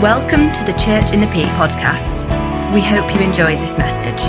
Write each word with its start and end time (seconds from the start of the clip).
Welcome 0.00 0.52
to 0.52 0.62
the 0.62 0.74
Church 0.74 1.10
in 1.10 1.20
the 1.20 1.26
Peak 1.26 1.48
podcast. 1.58 2.22
We 2.72 2.80
hope 2.80 3.12
you 3.12 3.20
enjoyed 3.20 3.58
this 3.58 3.76
message. 3.76 4.22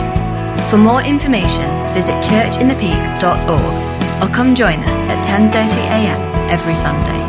For 0.72 0.80
more 0.80 1.04
information, 1.04 1.68
visit 1.94 2.16
churchinthepeak.org 2.24 4.24
or 4.24 4.34
come 4.34 4.56
join 4.56 4.80
us 4.80 5.12
at 5.12 5.24
10:30 5.24 5.78
a.m. 5.78 6.50
every 6.50 6.74
Sunday. 6.74 7.22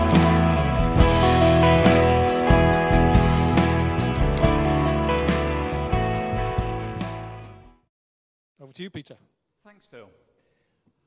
Over 8.59 8.72
to 8.72 8.83
you, 8.83 8.88
Peter. 8.88 9.19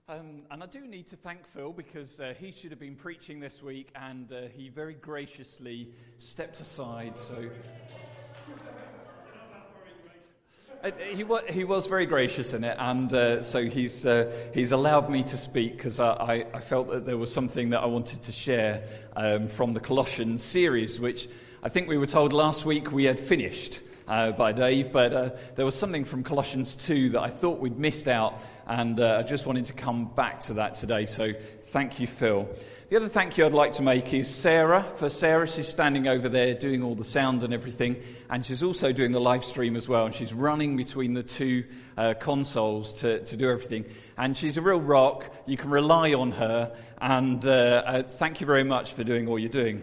Um, 0.10 0.42
and 0.52 0.62
I 0.62 0.66
do 0.66 0.82
need 0.86 1.08
to 1.08 1.16
thank 1.16 1.48
Phil 1.48 1.72
because 1.72 2.20
uh, 2.20 2.34
he 2.38 2.52
should 2.52 2.72
have 2.72 2.80
been 2.80 2.96
preaching 2.96 3.40
this 3.40 3.64
week 3.64 3.88
and 3.96 4.30
uh, 4.34 4.42
he 4.54 4.68
very 4.68 4.96
graciously 4.96 5.88
stepped 6.18 6.60
aside. 6.60 7.18
So. 7.18 7.36
Uh, 10.84 10.92
he, 11.14 11.24
wa- 11.24 11.40
he 11.48 11.64
was 11.64 11.88
very 11.88 12.06
gracious 12.06 12.54
in 12.54 12.66
it, 12.66 12.76
and 12.78 13.14
uh, 13.14 13.42
so 13.42 13.64
he's, 13.64 14.06
uh, 14.06 14.30
he's 14.54 14.74
allowed 14.74 15.10
me 15.10 15.24
to 15.24 15.38
speak 15.38 15.78
because 15.78 15.98
I, 15.98 16.12
I, 16.12 16.46
I 16.56 16.60
felt 16.60 16.90
that 16.90 17.06
there 17.06 17.18
was 17.18 17.32
something 17.32 17.70
that 17.70 17.80
I 17.80 17.86
wanted 17.86 18.22
to 18.24 18.34
share 18.34 18.84
um, 19.16 19.48
from 19.48 19.74
the 19.74 19.80
Colossians 19.80 20.44
series, 20.44 21.00
which 21.00 21.30
I 21.64 21.70
think 21.70 21.88
we 21.88 21.98
were 21.98 22.06
told 22.06 22.34
last 22.34 22.66
week 22.66 22.92
we 22.92 23.06
had 23.06 23.18
finished 23.18 23.82
uh, 24.08 24.32
by 24.32 24.52
Dave, 24.52 24.92
but 24.92 25.14
uh, 25.14 25.30
there 25.56 25.66
was 25.66 25.76
something 25.76 26.06
from 26.06 26.24
Colossians 26.24 26.76
2 26.76 27.10
that 27.10 27.22
I 27.22 27.30
thought 27.30 27.60
we'd 27.60 27.78
missed 27.78 28.08
out, 28.08 28.42
and 28.68 29.00
uh, 29.00 29.18
I 29.20 29.24
just 29.24 29.46
wanted 29.46 29.66
to 29.68 29.74
come 29.74 30.06
back 30.06 30.42
to 30.42 30.56
that 30.56 30.76
today. 30.76 31.06
So 31.06 31.34
thank 31.68 32.00
you, 32.00 32.08
Phil. 32.08 32.48
The 32.90 32.98
other 32.98 33.10
thank 33.10 33.38
you 33.38 33.46
I'd 33.46 33.54
like 33.54 33.72
to 33.74 33.82
make 33.82 34.14
is 34.14 34.30
Sarah. 34.30 34.84
For 34.98 35.10
Sarah, 35.10 35.48
she's 35.48 35.68
standing 35.68 36.08
over 36.08 36.30
there 36.30 36.54
doing 36.54 36.84
all 36.84 36.96
the 36.96 37.04
sound 37.04 37.44
and 37.44 37.54
everything, 37.54 37.96
and 38.30 38.46
she's 38.46 38.62
also 38.62 38.92
doing 38.92 39.12
the 39.12 39.22
live 39.22 39.44
stream 39.44 39.76
as 39.76 39.90
well, 39.90 40.06
and 40.06 40.14
she's 40.14 40.34
running 40.34 40.78
between 40.78 41.14
the 41.14 41.24
two 41.24 41.64
uh, 41.98 42.14
consoles 42.20 42.94
to, 43.02 43.24
to 43.26 43.38
do 43.38 43.50
everything. 43.50 43.86
And 44.18 44.38
she's 44.38 44.58
a 44.58 44.62
real 44.62 44.82
rock. 44.82 45.26
You 45.48 45.58
can 45.58 45.72
rely 45.72 46.14
on 46.14 46.32
her, 46.34 46.76
and 47.02 47.44
uh, 47.46 48.04
thank 48.04 48.42
you 48.42 48.48
very 48.48 48.64
much 48.64 48.94
for 48.94 49.04
doing 49.04 49.28
all 49.28 49.40
you're 49.40 49.50
doing. 49.50 49.82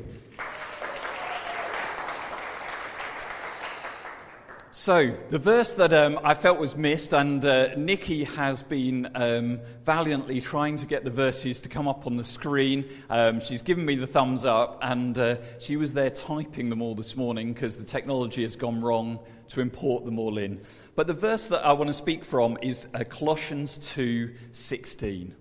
So, 4.82 5.14
the 5.28 5.38
verse 5.38 5.74
that 5.74 5.92
um, 5.92 6.18
I 6.24 6.32
felt 6.32 6.58
was 6.58 6.74
missed, 6.74 7.12
and 7.12 7.44
uh, 7.44 7.74
Nikki 7.74 8.24
has 8.24 8.62
been 8.62 9.10
um, 9.14 9.60
valiantly 9.84 10.40
trying 10.40 10.78
to 10.78 10.86
get 10.86 11.04
the 11.04 11.10
verses 11.10 11.60
to 11.60 11.68
come 11.68 11.86
up 11.86 12.06
on 12.06 12.16
the 12.16 12.24
screen. 12.24 12.88
Um, 13.10 13.40
she's 13.40 13.60
given 13.60 13.84
me 13.84 13.96
the 13.96 14.06
thumbs 14.06 14.46
up, 14.46 14.78
and 14.80 15.18
uh, 15.18 15.36
she 15.58 15.76
was 15.76 15.92
there 15.92 16.08
typing 16.08 16.70
them 16.70 16.80
all 16.80 16.94
this 16.94 17.14
morning 17.14 17.52
because 17.52 17.76
the 17.76 17.84
technology 17.84 18.42
has 18.42 18.56
gone 18.56 18.80
wrong 18.80 19.18
to 19.48 19.60
import 19.60 20.06
them 20.06 20.18
all 20.18 20.38
in. 20.38 20.62
But 20.94 21.06
the 21.06 21.12
verse 21.12 21.48
that 21.48 21.62
I 21.62 21.74
want 21.74 21.88
to 21.88 21.94
speak 21.94 22.24
from 22.24 22.56
is 22.62 22.88
uh, 22.94 23.04
Colossians 23.04 23.76
2:16, 23.94 25.34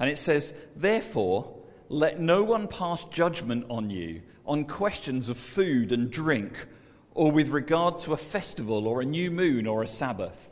and 0.00 0.10
it 0.10 0.18
says, 0.18 0.52
"Therefore, 0.74 1.62
let 1.88 2.18
no 2.18 2.42
one 2.42 2.66
pass 2.66 3.04
judgment 3.04 3.66
on 3.70 3.88
you 3.88 4.22
on 4.44 4.64
questions 4.64 5.28
of 5.28 5.38
food 5.38 5.92
and 5.92 6.10
drink." 6.10 6.66
Or 7.14 7.32
with 7.32 7.48
regard 7.48 7.98
to 8.00 8.12
a 8.12 8.16
festival 8.16 8.86
or 8.86 9.00
a 9.00 9.04
new 9.04 9.30
moon 9.30 9.66
or 9.66 9.82
a 9.82 9.86
Sabbath. 9.86 10.50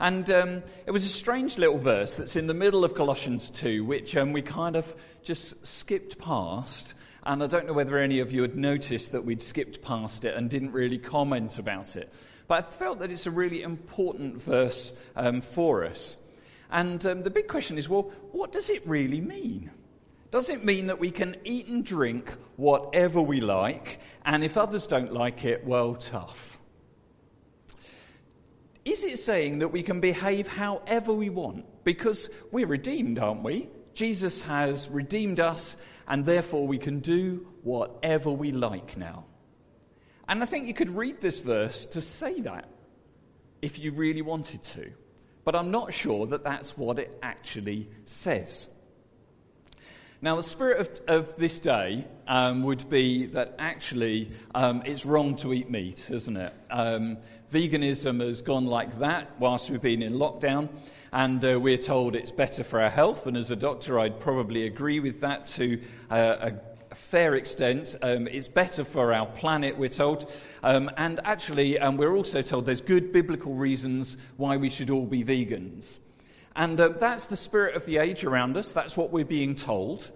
And 0.00 0.28
um, 0.30 0.62
it 0.84 0.90
was 0.90 1.04
a 1.04 1.08
strange 1.08 1.58
little 1.58 1.78
verse 1.78 2.16
that's 2.16 2.34
in 2.34 2.48
the 2.48 2.54
middle 2.54 2.84
of 2.84 2.94
Colossians 2.94 3.50
2, 3.50 3.84
which 3.84 4.16
um, 4.16 4.32
we 4.32 4.42
kind 4.42 4.74
of 4.74 4.94
just 5.22 5.64
skipped 5.64 6.18
past. 6.18 6.94
And 7.24 7.42
I 7.42 7.46
don't 7.46 7.68
know 7.68 7.72
whether 7.72 7.96
any 7.98 8.18
of 8.18 8.32
you 8.32 8.42
had 8.42 8.56
noticed 8.56 9.12
that 9.12 9.24
we'd 9.24 9.42
skipped 9.42 9.80
past 9.80 10.24
it 10.24 10.34
and 10.34 10.50
didn't 10.50 10.72
really 10.72 10.98
comment 10.98 11.58
about 11.58 11.94
it. 11.94 12.12
But 12.48 12.66
I 12.66 12.76
felt 12.78 12.98
that 12.98 13.12
it's 13.12 13.26
a 13.26 13.30
really 13.30 13.62
important 13.62 14.42
verse 14.42 14.92
um, 15.14 15.40
for 15.40 15.84
us. 15.84 16.16
And 16.68 17.04
um, 17.06 17.22
the 17.22 17.30
big 17.30 17.46
question 17.46 17.78
is 17.78 17.88
well, 17.88 18.10
what 18.32 18.50
does 18.50 18.70
it 18.70 18.84
really 18.86 19.20
mean? 19.20 19.70
Does 20.32 20.48
it 20.48 20.64
mean 20.64 20.86
that 20.86 20.98
we 20.98 21.10
can 21.10 21.36
eat 21.44 21.68
and 21.68 21.84
drink 21.84 22.32
whatever 22.56 23.20
we 23.20 23.42
like, 23.42 24.00
and 24.24 24.42
if 24.42 24.56
others 24.56 24.86
don't 24.86 25.12
like 25.12 25.44
it, 25.44 25.66
well, 25.66 25.94
tough? 25.94 26.58
Is 28.86 29.04
it 29.04 29.18
saying 29.18 29.58
that 29.58 29.68
we 29.68 29.82
can 29.82 30.00
behave 30.00 30.48
however 30.48 31.12
we 31.12 31.28
want? 31.28 31.84
Because 31.84 32.30
we're 32.50 32.66
redeemed, 32.66 33.18
aren't 33.18 33.42
we? 33.42 33.68
Jesus 33.92 34.40
has 34.40 34.88
redeemed 34.88 35.38
us, 35.38 35.76
and 36.08 36.24
therefore 36.24 36.66
we 36.66 36.78
can 36.78 37.00
do 37.00 37.46
whatever 37.62 38.30
we 38.30 38.52
like 38.52 38.96
now. 38.96 39.26
And 40.26 40.42
I 40.42 40.46
think 40.46 40.66
you 40.66 40.72
could 40.72 40.88
read 40.88 41.20
this 41.20 41.40
verse 41.40 41.84
to 41.88 42.00
say 42.00 42.40
that 42.40 42.70
if 43.60 43.78
you 43.78 43.92
really 43.92 44.22
wanted 44.22 44.62
to. 44.62 44.92
But 45.44 45.56
I'm 45.56 45.70
not 45.70 45.92
sure 45.92 46.26
that 46.28 46.42
that's 46.42 46.74
what 46.78 46.98
it 46.98 47.18
actually 47.22 47.90
says. 48.06 48.68
Now, 50.24 50.36
the 50.36 50.42
spirit 50.44 50.78
of, 50.78 51.00
of 51.08 51.36
this 51.36 51.58
day 51.58 52.06
um, 52.28 52.62
would 52.62 52.88
be 52.88 53.26
that 53.26 53.56
actually 53.58 54.30
um, 54.54 54.80
it's 54.86 55.04
wrong 55.04 55.34
to 55.38 55.52
eat 55.52 55.68
meat, 55.68 56.08
isn't 56.10 56.36
it? 56.36 56.54
Um, 56.70 57.18
veganism 57.52 58.20
has 58.20 58.40
gone 58.40 58.66
like 58.66 59.00
that 59.00 59.32
whilst 59.40 59.68
we've 59.68 59.82
been 59.82 60.00
in 60.00 60.12
lockdown, 60.12 60.68
and 61.12 61.44
uh, 61.44 61.58
we're 61.58 61.76
told 61.76 62.14
it's 62.14 62.30
better 62.30 62.62
for 62.62 62.80
our 62.80 62.88
health. 62.88 63.26
And 63.26 63.36
as 63.36 63.50
a 63.50 63.56
doctor, 63.56 63.98
I'd 63.98 64.20
probably 64.20 64.66
agree 64.66 65.00
with 65.00 65.20
that 65.22 65.46
to 65.46 65.80
uh, 66.08 66.50
a 66.92 66.94
fair 66.94 67.34
extent. 67.34 67.96
Um, 68.00 68.28
it's 68.28 68.46
better 68.46 68.84
for 68.84 69.12
our 69.12 69.26
planet, 69.26 69.76
we're 69.76 69.88
told. 69.88 70.30
Um, 70.62 70.88
and 70.98 71.18
actually, 71.24 71.80
um, 71.80 71.96
we're 71.96 72.14
also 72.14 72.42
told 72.42 72.64
there's 72.64 72.80
good 72.80 73.12
biblical 73.12 73.54
reasons 73.54 74.16
why 74.36 74.56
we 74.56 74.70
should 74.70 74.88
all 74.88 75.06
be 75.06 75.24
vegans. 75.24 75.98
And 76.54 76.78
uh, 76.78 76.88
that's 76.88 77.26
the 77.26 77.36
spirit 77.36 77.74
of 77.74 77.86
the 77.86 77.98
age 77.98 78.24
around 78.24 78.56
us. 78.56 78.72
That's 78.72 78.96
what 78.96 79.10
we're 79.10 79.24
being 79.24 79.54
told. 79.54 80.10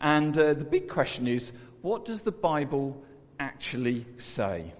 And 0.00 0.36
uh, 0.36 0.54
the 0.54 0.64
big 0.64 0.88
question 0.88 1.28
is 1.28 1.52
what 1.82 2.04
does 2.04 2.22
the 2.22 2.32
Bible 2.32 3.02
actually 3.38 4.06
say? 4.18 4.72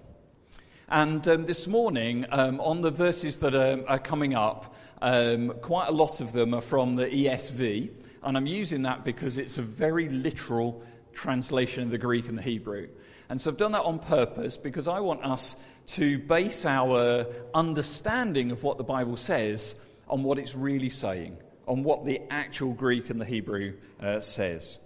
And 0.89 1.27
um, 1.27 1.45
this 1.45 1.67
morning, 1.67 2.25
um, 2.29 2.59
on 2.59 2.81
the 2.81 2.91
verses 2.91 3.37
that 3.37 3.55
are, 3.55 3.87
are 3.87 3.99
coming 3.99 4.33
up, 4.33 4.75
um, 5.01 5.53
quite 5.61 5.89
a 5.89 5.91
lot 5.91 6.21
of 6.21 6.33
them 6.33 6.53
are 6.53 6.61
from 6.61 6.95
the 6.95 7.07
ESV. 7.07 7.89
And 8.23 8.37
I'm 8.37 8.47
using 8.47 8.83
that 8.83 9.03
because 9.03 9.37
it's 9.37 9.57
a 9.57 9.61
very 9.61 10.09
literal 10.09 10.83
translation 11.13 11.83
of 11.83 11.89
the 11.89 11.97
Greek 11.97 12.29
and 12.29 12.37
the 12.37 12.41
Hebrew. 12.41 12.87
And 13.29 13.39
so 13.39 13.51
I've 13.51 13.57
done 13.57 13.71
that 13.73 13.83
on 13.83 13.99
purpose 13.99 14.57
because 14.57 14.87
I 14.87 14.99
want 14.99 15.23
us 15.23 15.55
to 15.87 16.19
base 16.19 16.65
our 16.65 17.25
understanding 17.53 18.51
of 18.51 18.63
what 18.63 18.77
the 18.77 18.83
Bible 18.83 19.17
says 19.17 19.75
on 20.07 20.23
what 20.23 20.37
it's 20.37 20.55
really 20.55 20.89
saying, 20.89 21.37
on 21.67 21.83
what 21.83 22.05
the 22.05 22.21
actual 22.29 22.73
Greek 22.73 23.09
and 23.09 23.19
the 23.19 23.25
Hebrew 23.25 23.73
uh, 24.01 24.19
says. 24.19 24.79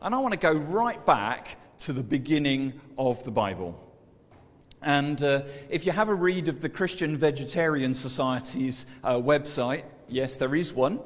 And 0.00 0.14
I 0.14 0.18
want 0.18 0.32
to 0.32 0.40
go 0.40 0.52
right 0.52 1.04
back 1.04 1.56
to 1.80 1.92
the 1.92 2.02
beginning 2.02 2.80
of 2.96 3.22
the 3.24 3.30
Bible. 3.30 3.84
And 4.82 5.20
uh, 5.22 5.42
if 5.68 5.86
you 5.86 5.92
have 5.92 6.08
a 6.08 6.14
read 6.14 6.48
of 6.48 6.60
the 6.60 6.68
Christian 6.68 7.16
Vegetarian 7.16 7.94
Society's 7.94 8.86
uh, 9.02 9.14
website, 9.14 9.84
yes, 10.08 10.36
there 10.36 10.54
is 10.54 10.72
one. 10.72 11.00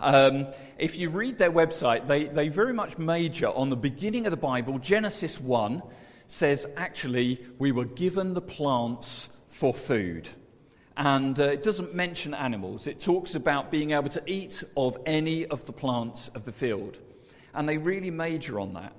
Um, 0.00 0.46
if 0.78 0.96
you 0.96 1.10
read 1.10 1.38
their 1.38 1.50
website, 1.50 2.06
they, 2.06 2.24
they 2.24 2.48
very 2.48 2.72
much 2.72 2.98
major 2.98 3.48
on 3.48 3.68
the 3.68 3.76
beginning 3.76 4.26
of 4.26 4.30
the 4.30 4.38
Bible. 4.38 4.78
Genesis 4.78 5.40
1 5.40 5.82
says, 6.28 6.66
actually, 6.76 7.44
we 7.58 7.72
were 7.72 7.84
given 7.84 8.34
the 8.34 8.40
plants 8.40 9.28
for 9.48 9.74
food. 9.74 10.28
And 10.98 11.38
uh, 11.38 11.44
it 11.44 11.62
doesn't 11.62 11.94
mention 11.94 12.34
animals. 12.34 12.88
It 12.88 12.98
talks 12.98 13.36
about 13.36 13.70
being 13.70 13.92
able 13.92 14.08
to 14.08 14.22
eat 14.26 14.64
of 14.76 14.98
any 15.06 15.46
of 15.46 15.64
the 15.64 15.72
plants 15.72 16.26
of 16.34 16.44
the 16.44 16.50
field. 16.50 16.98
And 17.54 17.68
they 17.68 17.78
really 17.78 18.10
major 18.10 18.58
on 18.58 18.74
that. 18.74 18.92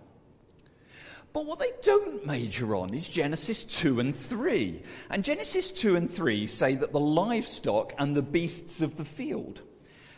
But 1.33 1.45
what 1.45 1.59
they 1.59 1.73
don't 1.83 2.25
major 2.25 2.73
on 2.73 2.94
is 2.94 3.07
Genesis 3.07 3.65
2 3.65 4.00
and 4.00 4.15
3. 4.15 4.81
And 5.09 5.25
Genesis 5.25 5.71
2 5.71 5.97
and 5.97 6.09
3 6.09 6.47
say 6.47 6.75
that 6.75 6.94
the 6.94 7.00
livestock 7.01 7.94
and 8.00 8.15
the 8.15 8.21
beasts 8.21 8.81
of 8.81 8.95
the 8.95 9.06
field. 9.06 9.62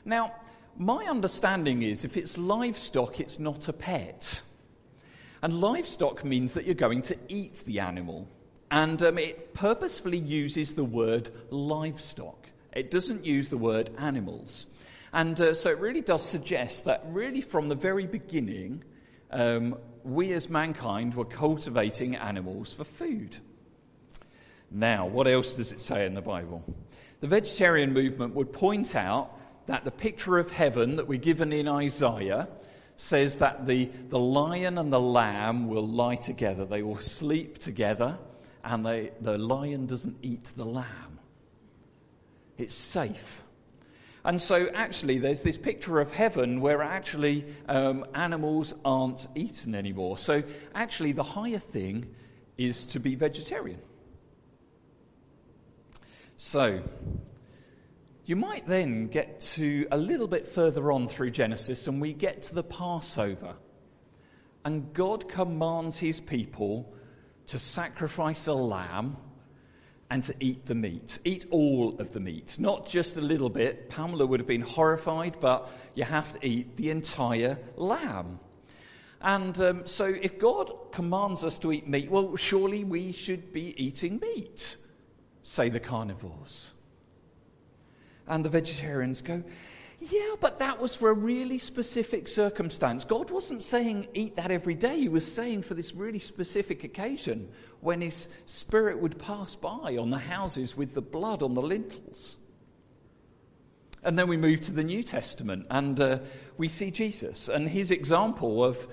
Now, 0.06 0.33
my 0.77 1.06
understanding 1.06 1.81
is 1.81 2.06
if 2.06 2.15
it's 2.15 2.38
livestock, 2.38 3.19
it's 3.19 3.39
not 3.39 3.67
a 3.67 3.73
pet. 3.73 4.41
And 5.41 5.59
livestock 5.59 6.23
means 6.23 6.53
that 6.53 6.65
you're 6.65 6.75
going 6.75 7.01
to 7.03 7.17
eat 7.27 7.63
the 7.65 7.79
animal. 7.79 8.27
And 8.71 9.03
um, 9.03 9.18
it 9.18 9.53
purposefully 9.53 10.18
uses 10.18 10.73
the 10.73 10.85
word 10.85 11.29
livestock, 11.50 12.47
it 12.73 12.89
doesn't 12.89 13.25
use 13.25 13.50
the 13.50 13.57
word 13.57 13.91
animals. 13.97 14.65
And 15.13 15.39
uh, 15.41 15.53
so 15.53 15.69
it 15.69 15.79
really 15.79 16.00
does 16.00 16.23
suggest 16.23 16.85
that, 16.85 17.03
really, 17.07 17.41
from 17.41 17.68
the 17.68 17.75
very 17.75 18.07
beginning, 18.07 18.85
um, 19.29 19.75
we 20.06 20.31
as 20.31 20.50
mankind 20.50 21.15
were 21.15 21.25
cultivating 21.25 22.15
animals 22.15 22.73
for 22.73 22.85
food. 22.85 23.38
Now, 24.71 25.06
what 25.06 25.27
else 25.27 25.51
does 25.51 25.73
it 25.73 25.81
say 25.81 26.06
in 26.06 26.13
the 26.13 26.21
Bible? 26.21 26.63
The 27.19 27.27
vegetarian 27.27 27.91
movement 27.91 28.35
would 28.35 28.53
point 28.53 28.95
out 28.95 29.38
that 29.65 29.83
the 29.83 29.91
picture 29.91 30.38
of 30.38 30.50
heaven 30.50 30.95
that 30.95 31.09
we're 31.09 31.19
given 31.19 31.51
in 31.51 31.68
Isaiah 31.68 32.47
says 32.95 33.35
that 33.35 33.68
the, 33.68 33.89
the 34.07 34.19
lion 34.19 34.77
and 34.77 34.94
the 34.94 35.00
lamb 35.00 35.68
will 35.68 35.85
lie 35.85 36.15
together, 36.15 36.63
they 36.63 36.83
will 36.83 37.00
sleep 37.00 37.57
together 37.57 38.18
and 38.63 38.85
they, 38.85 39.11
the 39.21 39.37
lion 39.37 39.85
doesn't 39.85 40.17
eat 40.21 40.51
the 40.55 40.65
lamb. 40.65 41.19
It's 42.57 42.75
safe. 42.75 43.43
And 44.23 44.39
so, 44.39 44.69
actually, 44.75 45.17
there's 45.17 45.41
this 45.41 45.57
picture 45.57 45.99
of 45.99 46.11
heaven 46.11 46.61
where 46.61 46.83
actually 46.83 47.45
um, 47.67 48.05
animals 48.13 48.73
aren't 48.85 49.27
eaten 49.33 49.73
anymore. 49.73 50.17
So, 50.19 50.43
actually, 50.75 51.13
the 51.13 51.23
higher 51.23 51.57
thing 51.57 52.07
is 52.57 52.85
to 52.85 52.99
be 52.99 53.15
vegetarian. 53.15 53.81
So, 56.37 56.83
you 58.25 58.35
might 58.35 58.67
then 58.67 59.07
get 59.07 59.39
to 59.39 59.87
a 59.91 59.97
little 59.97 60.27
bit 60.27 60.47
further 60.47 60.91
on 60.91 61.07
through 61.07 61.31
Genesis, 61.31 61.87
and 61.87 61.99
we 61.99 62.13
get 62.13 62.43
to 62.43 62.55
the 62.55 62.63
Passover. 62.63 63.55
And 64.63 64.93
God 64.93 65.27
commands 65.27 65.97
his 65.97 66.19
people 66.21 66.93
to 67.51 67.59
sacrifice 67.59 68.48
a 68.48 68.53
lamb 68.53 69.18
and 70.09 70.24
to 70.24 70.33
eat 70.39 70.65
the 70.65 70.75
meat. 70.75 71.19
Eat 71.25 71.45
all 71.51 72.00
of 72.00 72.13
the 72.13 72.19
meat, 72.19 72.57
not 72.59 72.88
just 72.88 73.18
a 73.18 73.21
little 73.21 73.50
bit. 73.50 73.89
Pamela 73.89 74.25
would 74.25 74.39
have 74.39 74.48
been 74.48 74.62
horrified, 74.62 75.36
but 75.42 75.69
you 75.94 76.06
have 76.06 76.31
to 76.39 76.48
eat 76.48 76.77
the 76.77 76.89
entire 76.89 77.59
lamb. 77.75 78.39
And 79.19 79.59
um, 79.59 79.86
so, 79.86 80.06
if 80.06 80.39
God 80.39 80.71
commands 80.94 81.44
us 81.44 81.57
to 81.59 81.74
eat 81.74 81.88
meat, 81.88 82.09
well, 82.09 82.38
surely 82.38 82.86
we 82.86 83.12
should 83.12 83.51
be 83.51 83.75
eating 83.81 84.19
meat, 84.19 84.77
say 85.44 85.68
the 85.68 85.80
carnivores. 85.80 86.74
And 88.27 88.45
the 88.45 88.50
vegetarians 88.50 89.21
go, 89.21 89.44
yeah, 90.01 90.33
but 90.39 90.57
that 90.57 90.81
was 90.81 90.95
for 90.95 91.12
a 91.12 91.13
really 91.13 91.59
specific 91.59 92.27
circumstance. 92.27 93.03
God 93.03 93.30
wasn't 93.30 93.62
saying 93.62 94.07
eat 94.15 94.36
that 94.36 94.50
every 94.50 94.74
day. 94.74 95.00
He 95.00 95.09
was 95.09 95.31
saying 95.31 95.62
for 95.62 95.75
this 95.75 95.94
really 95.94 96.18
specific 96.18 96.83
occasion 96.83 97.48
when 97.81 98.01
his 98.01 98.27
spirit 98.48 99.00
would 99.00 99.19
pass 99.19 99.53
by 99.53 99.98
on 100.00 100.09
the 100.09 100.18
houses 100.18 100.75
with 100.75 100.95
the 100.95 101.03
blood 101.03 101.44
on 101.44 101.53
the 101.53 101.62
lintels. 101.62 102.38
And 104.03 104.18
then 104.18 104.27
we 104.27 104.38
move 104.38 104.62
to 104.62 104.71
the 104.71 104.83
New 104.83 105.03
Testament 105.03 105.68
and 105.69 106.00
uh, 106.00 106.19
we 106.57 106.68
see 106.68 106.89
Jesus 106.89 107.47
and 107.47 107.69
his 107.69 107.92
example 107.92 108.63
of 108.63 108.88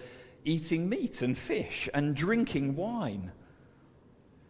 eating 0.45 0.91
meat 0.91 1.23
and 1.23 1.39
fish 1.39 1.89
and 1.95 2.15
drinking 2.15 2.77
wine. 2.77 3.33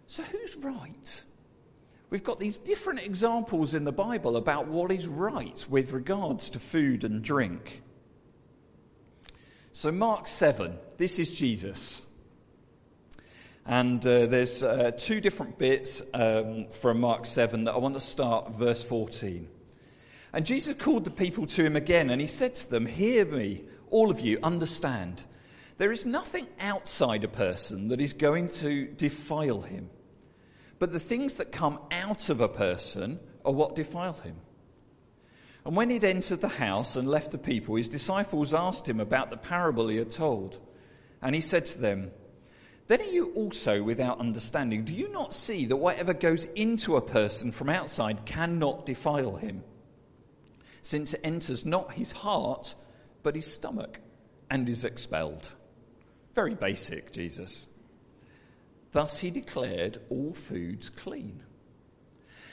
So 0.08 0.24
who's 0.24 0.56
right? 0.56 1.24
We've 2.10 2.24
got 2.24 2.40
these 2.40 2.56
different 2.56 3.02
examples 3.02 3.74
in 3.74 3.84
the 3.84 3.92
Bible 3.92 4.38
about 4.38 4.66
what 4.66 4.90
is 4.90 5.06
right 5.06 5.66
with 5.68 5.92
regards 5.92 6.48
to 6.50 6.58
food 6.58 7.04
and 7.04 7.22
drink. 7.22 7.82
So, 9.72 9.92
Mark 9.92 10.26
7, 10.26 10.78
this 10.96 11.18
is 11.18 11.30
Jesus. 11.30 12.00
And 13.66 14.04
uh, 14.06 14.24
there's 14.24 14.62
uh, 14.62 14.92
two 14.96 15.20
different 15.20 15.58
bits 15.58 16.00
um, 16.14 16.68
from 16.70 17.00
Mark 17.00 17.26
7 17.26 17.64
that 17.64 17.74
I 17.74 17.78
want 17.78 17.94
to 17.94 18.00
start, 18.00 18.52
verse 18.52 18.82
14. 18.82 19.46
And 20.32 20.46
Jesus 20.46 20.74
called 20.76 21.04
the 21.04 21.10
people 21.10 21.46
to 21.48 21.64
him 21.64 21.76
again, 21.76 22.08
and 22.08 22.22
he 22.22 22.26
said 22.26 22.54
to 22.56 22.70
them, 22.70 22.86
Hear 22.86 23.26
me, 23.26 23.64
all 23.90 24.10
of 24.10 24.20
you, 24.20 24.38
understand. 24.42 25.24
There 25.76 25.92
is 25.92 26.06
nothing 26.06 26.46
outside 26.58 27.22
a 27.22 27.28
person 27.28 27.88
that 27.88 28.00
is 28.00 28.14
going 28.14 28.48
to 28.48 28.86
defile 28.86 29.60
him 29.60 29.90
but 30.78 30.92
the 30.92 31.00
things 31.00 31.34
that 31.34 31.52
come 31.52 31.78
out 31.90 32.28
of 32.28 32.40
a 32.40 32.48
person 32.48 33.18
are 33.44 33.52
what 33.52 33.74
defile 33.74 34.14
him. 34.14 34.36
And 35.64 35.76
when 35.76 35.90
he'd 35.90 36.04
entered 36.04 36.40
the 36.40 36.48
house 36.48 36.96
and 36.96 37.08
left 37.08 37.32
the 37.32 37.38
people, 37.38 37.74
his 37.74 37.88
disciples 37.88 38.54
asked 38.54 38.88
him 38.88 39.00
about 39.00 39.30
the 39.30 39.36
parable 39.36 39.88
he 39.88 39.96
had 39.96 40.10
told. 40.10 40.60
And 41.20 41.34
he 41.34 41.40
said 41.40 41.66
to 41.66 41.78
them, 41.78 42.10
Then 42.86 43.00
are 43.00 43.04
you 43.04 43.32
also 43.34 43.82
without 43.82 44.20
understanding? 44.20 44.84
Do 44.84 44.94
you 44.94 45.10
not 45.12 45.34
see 45.34 45.66
that 45.66 45.76
whatever 45.76 46.14
goes 46.14 46.44
into 46.54 46.96
a 46.96 47.02
person 47.02 47.52
from 47.52 47.68
outside 47.68 48.24
cannot 48.24 48.86
defile 48.86 49.36
him? 49.36 49.64
Since 50.82 51.14
it 51.14 51.20
enters 51.24 51.66
not 51.66 51.92
his 51.92 52.12
heart, 52.12 52.74
but 53.22 53.34
his 53.34 53.52
stomach, 53.52 54.00
and 54.48 54.68
is 54.68 54.84
expelled. 54.84 55.46
Very 56.34 56.54
basic, 56.54 57.12
Jesus. 57.12 57.66
Thus 58.92 59.18
he 59.18 59.30
declared 59.30 60.00
all 60.08 60.32
foods 60.32 60.90
clean. 60.90 61.42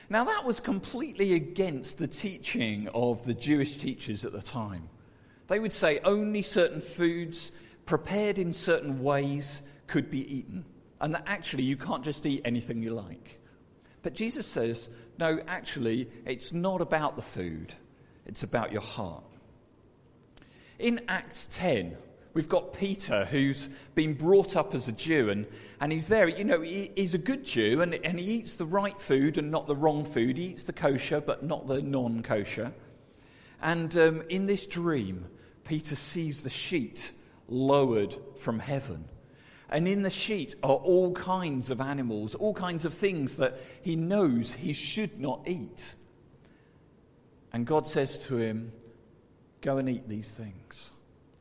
Now, 0.10 0.26
that 0.26 0.46
was 0.46 0.60
completely 0.60 1.34
against 1.34 1.98
the 1.98 2.08
teaching 2.08 2.88
of 2.94 3.26
the 3.26 3.34
Jewish 3.34 3.78
teachers 3.78 4.24
at 4.24 4.34
the 4.34 4.42
time. 4.42 4.88
They 5.48 5.60
would 5.60 5.74
say 5.74 6.00
only 6.04 6.44
certain 6.44 6.82
foods 6.82 7.52
prepared 7.86 8.38
in 8.38 8.54
certain 8.54 9.02
ways 9.02 9.62
could 9.88 10.12
be 10.12 10.38
eaten, 10.38 10.66
and 11.02 11.14
that 11.14 11.24
actually 11.26 11.64
you 11.64 11.78
can't 11.78 12.04
just 12.04 12.26
eat 12.26 12.42
anything 12.46 12.84
you 12.84 12.92
like. 12.92 13.40
But 14.04 14.14
Jesus 14.14 14.46
says, 14.46 14.90
no, 15.18 15.40
actually, 15.48 16.10
it's 16.26 16.54
not 16.54 16.82
about 16.82 17.16
the 17.16 17.22
food, 17.24 17.74
it's 18.26 18.44
about 18.44 18.72
your 18.72 18.82
heart. 18.82 19.24
In 20.78 21.02
Acts 21.08 21.48
10, 21.52 21.98
We've 22.36 22.50
got 22.50 22.74
Peter, 22.74 23.24
who's 23.24 23.70
been 23.96 24.14
brought 24.14 24.58
up 24.58 24.76
as 24.76 24.90
a 24.90 24.92
Jew, 24.92 25.30
and, 25.30 25.48
and 25.80 25.90
he's 25.90 26.08
there. 26.08 26.28
You 26.28 26.44
know, 26.44 26.60
he, 26.60 26.92
he's 26.94 27.14
a 27.14 27.18
good 27.18 27.46
Jew, 27.46 27.80
and, 27.82 27.94
and 27.94 28.20
he 28.20 28.26
eats 28.26 28.56
the 28.56 28.66
right 28.66 29.00
food 29.00 29.38
and 29.38 29.50
not 29.50 29.68
the 29.68 29.76
wrong 29.76 30.04
food. 30.04 30.38
He 30.38 30.48
eats 30.48 30.64
the 30.64 30.74
kosher, 30.74 31.22
but 31.22 31.44
not 31.44 31.66
the 31.66 31.82
non 31.82 32.24
kosher. 32.24 32.74
And 33.62 33.96
um, 33.98 34.24
in 34.28 34.48
this 34.48 34.66
dream, 34.66 35.28
Peter 35.64 35.96
sees 35.96 36.42
the 36.42 36.50
sheet 36.50 37.14
lowered 37.48 38.18
from 38.38 38.60
heaven. 38.60 39.06
And 39.70 39.88
in 39.88 40.04
the 40.04 40.10
sheet 40.10 40.56
are 40.62 40.76
all 40.76 41.14
kinds 41.14 41.70
of 41.70 41.80
animals, 41.80 42.36
all 42.36 42.54
kinds 42.54 42.84
of 42.84 42.94
things 42.94 43.38
that 43.38 43.58
he 43.82 43.96
knows 43.96 44.52
he 44.52 44.74
should 44.74 45.22
not 45.22 45.48
eat. 45.48 45.96
And 47.54 47.66
God 47.66 47.88
says 47.88 48.28
to 48.28 48.36
him, 48.36 48.74
Go 49.62 49.78
and 49.78 49.90
eat 49.90 50.10
these 50.10 50.30
things. 50.30 50.92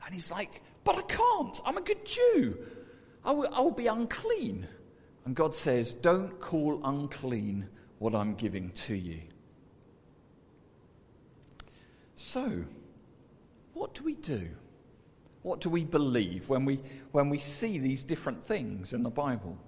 And 0.05 0.15
he's 0.15 0.31
like, 0.31 0.63
but 0.85 0.97
I 0.97 1.03
can't. 1.03 1.61
I'm 1.65 1.79
a 1.79 1.83
good 1.83 2.05
Jew. 2.05 2.59
I 3.25 3.33
will, 3.33 3.49
I 3.53 3.61
will 3.61 3.71
be 3.71 3.87
unclean. 3.87 4.69
And 5.25 5.35
God 5.35 5.55
says, 5.55 5.95
Don't 5.95 6.39
call 6.41 6.81
unclean 6.85 7.67
what 7.99 8.15
I'm 8.15 8.35
giving 8.35 8.71
to 8.71 8.95
you. 8.95 9.21
So, 12.17 12.65
what 13.73 13.95
do 13.95 14.05
we 14.05 14.15
do? 14.15 14.49
What 15.43 15.61
do 15.61 15.69
we 15.69 15.85
believe 15.85 16.49
when 16.49 16.65
we, 16.65 16.81
when 17.13 17.29
we 17.29 17.39
see 17.39 17.79
these 17.79 18.03
different 18.03 18.45
things 18.47 18.93
in 18.93 19.03
the 19.03 19.11
Bible? 19.11 19.59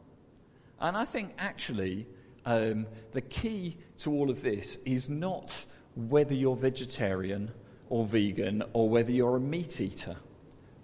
And 0.80 0.96
I 0.96 1.04
think 1.04 1.32
actually 1.38 2.06
um, 2.44 2.86
the 3.12 3.20
key 3.20 3.76
to 3.98 4.12
all 4.12 4.30
of 4.30 4.42
this 4.42 4.78
is 4.84 5.08
not 5.08 5.64
whether 5.94 6.34
you're 6.34 6.56
vegetarian 6.56 7.50
or 7.88 8.04
vegan 8.04 8.62
or 8.72 8.88
whether 8.88 9.10
you're 9.10 9.36
a 9.36 9.40
meat 9.40 9.80
eater. 9.80 10.16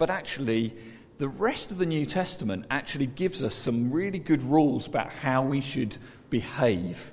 But 0.03 0.11
actually, 0.11 0.75
the 1.19 1.29
rest 1.29 1.71
of 1.71 1.79
the 1.79 1.87
New 1.87 2.07
Testament 2.07 2.67
actually 2.73 3.07
gives 3.07 3.41
us 3.41 3.55
some 3.55 3.93
really 3.93 4.19
good 4.19 4.43
rules 4.43 4.89
about 4.89 5.13
how 5.13 5.43
we 5.43 5.61
should 5.61 5.97
behave 6.29 7.13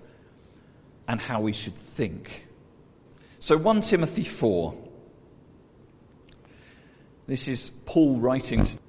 and 1.08 1.22
how 1.22 1.40
we 1.40 1.54
should 1.54 1.76
think. 1.76 2.48
So, 3.38 3.58
1 3.58 3.82
Timothy 3.82 4.24
4. 4.24 4.74
This 7.28 7.48
is 7.48 7.70
Paul 7.86 8.18
writing. 8.18 8.66
To. 8.66 8.80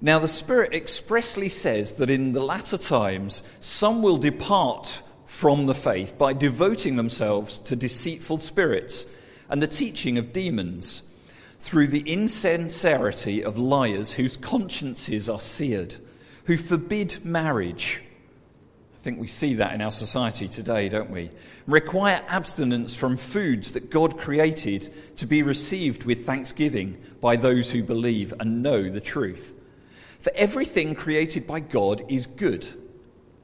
Now, 0.00 0.20
the 0.20 0.28
Spirit 0.28 0.72
expressly 0.72 1.48
says 1.48 1.94
that 1.94 2.10
in 2.10 2.34
the 2.34 2.40
latter 2.40 2.78
times 2.78 3.42
some 3.58 4.00
will 4.00 4.18
depart 4.18 5.02
from 5.24 5.66
the 5.66 5.74
faith 5.74 6.16
by 6.16 6.34
devoting 6.34 6.94
themselves 6.94 7.58
to 7.58 7.74
deceitful 7.74 8.38
spirits 8.38 9.06
and 9.48 9.60
the 9.60 9.66
teaching 9.66 10.18
of 10.18 10.32
demons 10.32 11.02
through 11.64 11.86
the 11.86 12.00
insincerity 12.00 13.42
of 13.42 13.56
liars 13.56 14.12
whose 14.12 14.36
consciences 14.36 15.30
are 15.30 15.40
seared, 15.40 15.96
who 16.44 16.58
forbid 16.58 17.24
marriage. 17.24 18.02
I 18.94 18.98
think 18.98 19.18
we 19.18 19.28
see 19.28 19.54
that 19.54 19.72
in 19.72 19.80
our 19.80 19.90
society 19.90 20.46
today, 20.46 20.90
don't 20.90 21.08
we? 21.08 21.30
Require 21.66 22.22
abstinence 22.28 22.94
from 22.94 23.16
foods 23.16 23.72
that 23.72 23.90
God 23.90 24.18
created 24.18 24.92
to 25.16 25.24
be 25.24 25.42
received 25.42 26.04
with 26.04 26.26
thanksgiving 26.26 26.98
by 27.22 27.36
those 27.36 27.70
who 27.70 27.82
believe 27.82 28.34
and 28.38 28.62
know 28.62 28.90
the 28.90 29.00
truth. 29.00 29.54
For 30.20 30.32
everything 30.36 30.94
created 30.94 31.46
by 31.46 31.60
God 31.60 32.04
is 32.10 32.26
good, 32.26 32.68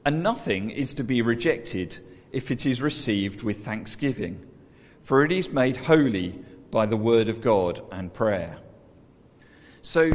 and 0.05 0.21
nothing 0.21 0.69
is 0.69 0.93
to 0.93 1.03
be 1.03 1.23
rejected 1.23 1.97
if 2.31 2.51
it 2.51 2.67
is 2.67 2.83
received 2.83 3.41
with 3.41 3.65
thanksgiving, 3.65 4.47
for 5.01 5.25
it 5.25 5.31
is 5.31 5.51
made 5.51 5.75
holy 5.75 6.35
by 6.71 6.85
the 6.85 6.97
word 6.97 7.29
of 7.29 7.41
God 7.41 7.81
and 7.91 8.13
prayer. 8.13 8.57
So, 9.81 10.11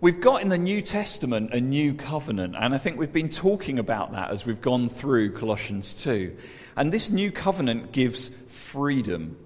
we've 0.00 0.20
got 0.20 0.42
in 0.42 0.48
the 0.48 0.58
New 0.58 0.82
Testament 0.82 1.52
a 1.52 1.60
new 1.60 1.94
covenant, 1.94 2.54
and 2.58 2.74
I 2.74 2.78
think 2.78 2.98
we've 2.98 3.12
been 3.12 3.28
talking 3.28 3.78
about 3.78 4.12
that 4.12 4.30
as 4.30 4.44
we've 4.44 4.60
gone 4.60 4.88
through 4.88 5.32
Colossians 5.32 5.94
2. 5.94 6.36
And 6.76 6.92
this 6.92 7.10
new 7.10 7.30
covenant 7.30 7.92
gives 7.92 8.30
freedom 8.46 9.36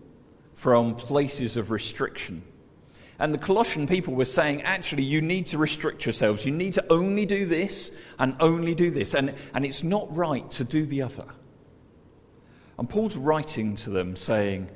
from 0.55 0.95
places 0.95 1.57
of 1.57 1.71
restriction. 1.71 2.43
And 3.21 3.35
the 3.35 3.39
Colossian 3.39 3.87
people 3.87 4.15
were 4.15 4.25
saying, 4.25 4.63
actually, 4.63 5.03
you 5.03 5.21
need 5.21 5.47
to 5.47 5.59
restrict 5.59 6.07
yourselves. 6.07 6.47
You 6.47 6.53
need 6.53 6.73
to 6.75 6.93
only 6.93 7.27
do 7.27 7.45
this 7.45 7.93
and 8.19 8.35
only 8.41 8.75
do 8.75 8.91
this. 8.91 9.15
And, 9.15 9.35
and 9.55 9.65
it's 9.65 9.83
not 9.83 10.15
right 10.17 10.51
to 10.53 10.65
do 10.65 10.87
the 10.87 11.03
other. 11.03 11.27
And 12.79 12.89
Paul's 12.89 13.19
writing 13.19 13.77
to 13.77 13.91
them 13.91 14.17
saying, 14.17 14.71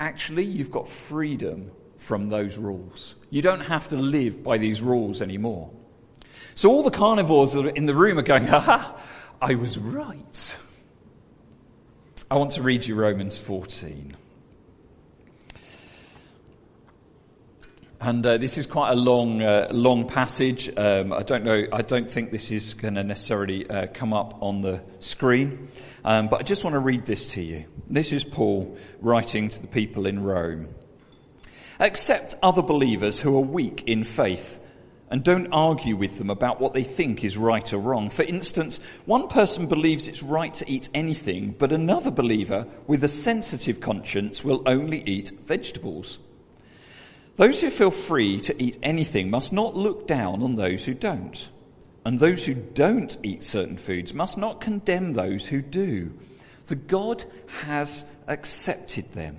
actually, 0.00 0.44
you've 0.44 0.70
got 0.70 0.88
freedom 0.88 1.70
from 1.96 2.28
those 2.28 2.56
rules. 2.56 3.16
You 3.30 3.42
don't 3.42 3.60
have 3.60 3.88
to 3.88 3.96
live 3.96 4.42
by 4.42 4.58
these 4.58 4.80
rules 4.80 5.20
anymore. 5.20 5.70
So 6.54 6.70
all 6.70 6.82
the 6.82 6.90
carnivores 6.90 7.52
that 7.52 7.66
are 7.66 7.70
in 7.70 7.86
the 7.86 7.94
room 7.94 8.18
are 8.18 8.22
going, 8.22 8.46
ha, 8.46 9.00
I 9.40 9.54
was 9.54 9.78
right. 9.78 10.56
I 12.30 12.36
want 12.36 12.52
to 12.52 12.62
read 12.62 12.86
you 12.86 12.94
Romans 12.94 13.38
14. 13.38 14.16
And 18.00 18.24
uh, 18.24 18.36
this 18.36 18.58
is 18.58 18.68
quite 18.68 18.92
a 18.92 18.94
long, 18.94 19.42
uh, 19.42 19.68
long 19.72 20.06
passage. 20.06 20.70
Um, 20.76 21.12
I 21.12 21.24
don't 21.24 21.42
know. 21.42 21.66
I 21.72 21.82
don't 21.82 22.08
think 22.08 22.30
this 22.30 22.52
is 22.52 22.74
going 22.74 22.94
to 22.94 23.02
necessarily 23.02 23.68
uh, 23.68 23.88
come 23.88 24.12
up 24.12 24.40
on 24.40 24.60
the 24.60 24.82
screen, 25.00 25.68
um, 26.04 26.28
but 26.28 26.38
I 26.38 26.44
just 26.44 26.62
want 26.62 26.74
to 26.74 26.80
read 26.80 27.06
this 27.06 27.26
to 27.28 27.42
you. 27.42 27.64
This 27.88 28.12
is 28.12 28.22
Paul 28.22 28.76
writing 29.00 29.48
to 29.48 29.60
the 29.60 29.66
people 29.66 30.06
in 30.06 30.22
Rome. 30.22 30.68
Accept 31.80 32.36
other 32.40 32.62
believers 32.62 33.18
who 33.18 33.36
are 33.36 33.42
weak 33.42 33.82
in 33.88 34.04
faith, 34.04 34.60
and 35.10 35.24
don't 35.24 35.48
argue 35.52 35.96
with 35.96 36.18
them 36.18 36.30
about 36.30 36.60
what 36.60 36.74
they 36.74 36.84
think 36.84 37.24
is 37.24 37.36
right 37.36 37.72
or 37.72 37.78
wrong. 37.78 38.10
For 38.10 38.22
instance, 38.22 38.78
one 39.06 39.26
person 39.26 39.66
believes 39.66 40.06
it's 40.06 40.22
right 40.22 40.54
to 40.54 40.70
eat 40.70 40.88
anything, 40.94 41.56
but 41.58 41.72
another 41.72 42.12
believer 42.12 42.64
with 42.86 43.02
a 43.02 43.08
sensitive 43.08 43.80
conscience 43.80 44.44
will 44.44 44.62
only 44.66 45.02
eat 45.02 45.32
vegetables. 45.46 46.20
Those 47.38 47.60
who 47.60 47.70
feel 47.70 47.92
free 47.92 48.40
to 48.40 48.62
eat 48.62 48.78
anything 48.82 49.30
must 49.30 49.52
not 49.52 49.76
look 49.76 50.08
down 50.08 50.42
on 50.42 50.56
those 50.56 50.84
who 50.84 50.92
don't. 50.92 51.50
And 52.04 52.18
those 52.18 52.44
who 52.44 52.54
don't 52.54 53.16
eat 53.22 53.44
certain 53.44 53.76
foods 53.76 54.12
must 54.12 54.36
not 54.36 54.60
condemn 54.60 55.12
those 55.12 55.46
who 55.46 55.62
do, 55.62 56.12
for 56.64 56.74
God 56.74 57.24
has 57.62 58.04
accepted 58.26 59.12
them. 59.12 59.38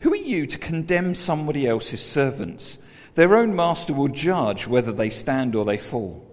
Who 0.00 0.12
are 0.12 0.16
you 0.16 0.44
to 0.48 0.58
condemn 0.58 1.14
somebody 1.14 1.68
else's 1.68 2.04
servants? 2.04 2.78
Their 3.14 3.36
own 3.36 3.54
master 3.54 3.94
will 3.94 4.08
judge 4.08 4.66
whether 4.66 4.90
they 4.90 5.10
stand 5.10 5.54
or 5.54 5.64
they 5.64 5.78
fall. 5.78 6.26